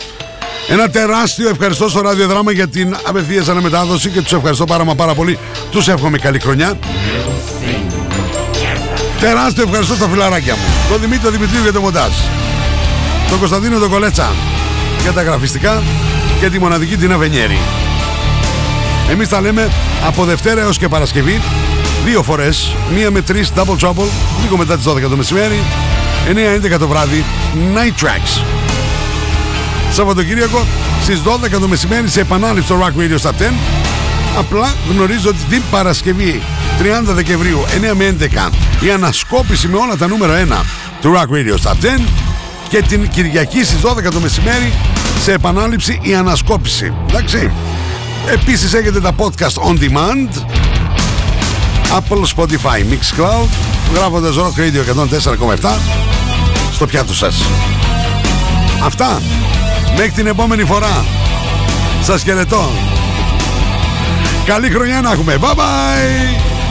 Ένα 0.68 0.90
τεράστιο 0.90 1.50
ευχαριστώ 1.50 1.90
στο 1.90 2.02
ραδιοδράμα 2.02 2.52
για 2.52 2.68
την 2.68 2.96
απευθείας 3.04 3.48
αναμετάδοση 3.48 4.10
και 4.10 4.22
τους 4.22 4.34
ευχαριστώ 4.34 4.66
πάρα 4.66 4.84
μα 4.84 4.96
πάρα 4.96 5.14
πολύ. 5.14 5.40
Τους 5.72 5.88
εύχομαι 5.88 6.18
καλή 6.18 6.40
χρονιά. 6.40 6.80
Τεράστιο 9.20 9.64
ευχαριστώ 9.64 9.96
στα 9.96 10.08
φιλαράκια 10.08 10.54
μου. 10.54 10.62
Τον 10.90 11.02
Δημήτρη 11.02 11.30
Δημητρίου 11.30 11.62
για 11.62 11.74
το 11.74 11.82
μοντάζ. 11.82 12.12
Τον 13.30 13.40
Κωνσταντίνο 13.40 13.80
τον 13.80 13.90
Κολέτσα 13.90 14.32
για 15.02 15.12
τα 15.12 15.22
γραφιστικά 15.22 15.84
και 16.40 16.50
τη 16.50 16.60
μοναδική 16.60 16.98
την 16.98 17.14
Αβενιέρη. 17.14 17.60
Εμείς 19.10 19.30
τα 19.30 19.42
λέμε 19.42 19.72
από 20.06 20.26
Δευτέρα 20.26 20.62
έως 20.62 20.78
και 20.78 20.88
Παρασκευή 20.88 21.42
δύο 22.06 22.24
φορές, 22.24 22.76
μία 22.96 23.12
με 23.12 23.22
τρεις 23.22 23.52
double 23.56 23.88
trouble, 23.88 24.08
λίγο 24.42 24.58
μετά 24.58 24.76
τις 24.76 24.86
12 24.86 25.10
το 25.10 25.16
μεσημέρι, 25.16 25.60
9-11 26.28 26.78
το 26.80 26.88
βράδυ, 26.88 27.24
night 27.76 28.04
tracks. 28.06 28.44
Σαββατοκύριακο 29.92 30.66
στις 31.02 31.22
12 31.22 31.60
το 31.60 31.68
μεσημέρι 31.68 32.08
σε 32.08 32.20
επανάληψη 32.20 32.68
στο 32.68 32.80
Rock 32.82 33.00
Radio 33.00 33.30
Stop 33.30 33.30
10. 33.30 33.54
Απλά 34.38 34.74
γνωρίζω 34.90 35.30
ότι 35.30 35.38
την 35.50 35.62
Παρασκευή 35.72 36.42
30 36.80 37.14
Δεκεμβρίου 37.14 37.66
9 37.92 37.94
με 37.96 38.16
11 38.20 38.50
η 38.80 38.92
ανασκόπηση 38.92 39.68
με 39.68 39.78
όλα 39.78 39.96
τα 39.98 40.08
νούμερα 40.08 40.46
1 40.48 40.66
του 41.02 41.14
Rock 41.16 41.34
Radio 41.34 41.64
Stop 41.64 41.98
10 41.98 42.02
και 42.70 42.82
την 42.82 43.10
Κυριακή 43.10 43.64
στις 43.64 43.80
12 43.84 44.12
το 44.12 44.20
μεσημέρι 44.20 44.74
σε 45.24 45.34
επανάληψη 45.34 46.00
η 46.02 46.16
ανασκόπηση. 46.16 46.94
Εντάξει. 47.10 47.52
Επίσης 48.32 48.74
έχετε 48.74 49.02
τα 49.02 49.12
podcast 49.18 49.72
on 49.72 49.80
demand 49.80 50.28
Apple, 51.94 52.24
Spotify, 52.36 52.84
Mixcloud 52.92 53.48
γράφοντας 53.94 54.36
Rock 54.36 54.60
Radio 54.60 54.84
104,7 55.62 55.80
στο 56.72 56.86
πιάτο 56.86 57.14
σας. 57.14 57.42
Αυτά. 58.84 59.22
Μέχρι 59.96 60.12
την 60.12 60.28
επόμενη 60.28 60.64
φορά. 60.64 61.06
Σας 62.02 62.24
χαιρετώ. 62.24 62.70
Καλή 64.46 64.70
χρονιά 64.70 65.02
να 65.02 65.12
έχουμε. 65.12 65.38
Bye 65.42 65.56
bye. 65.56 66.63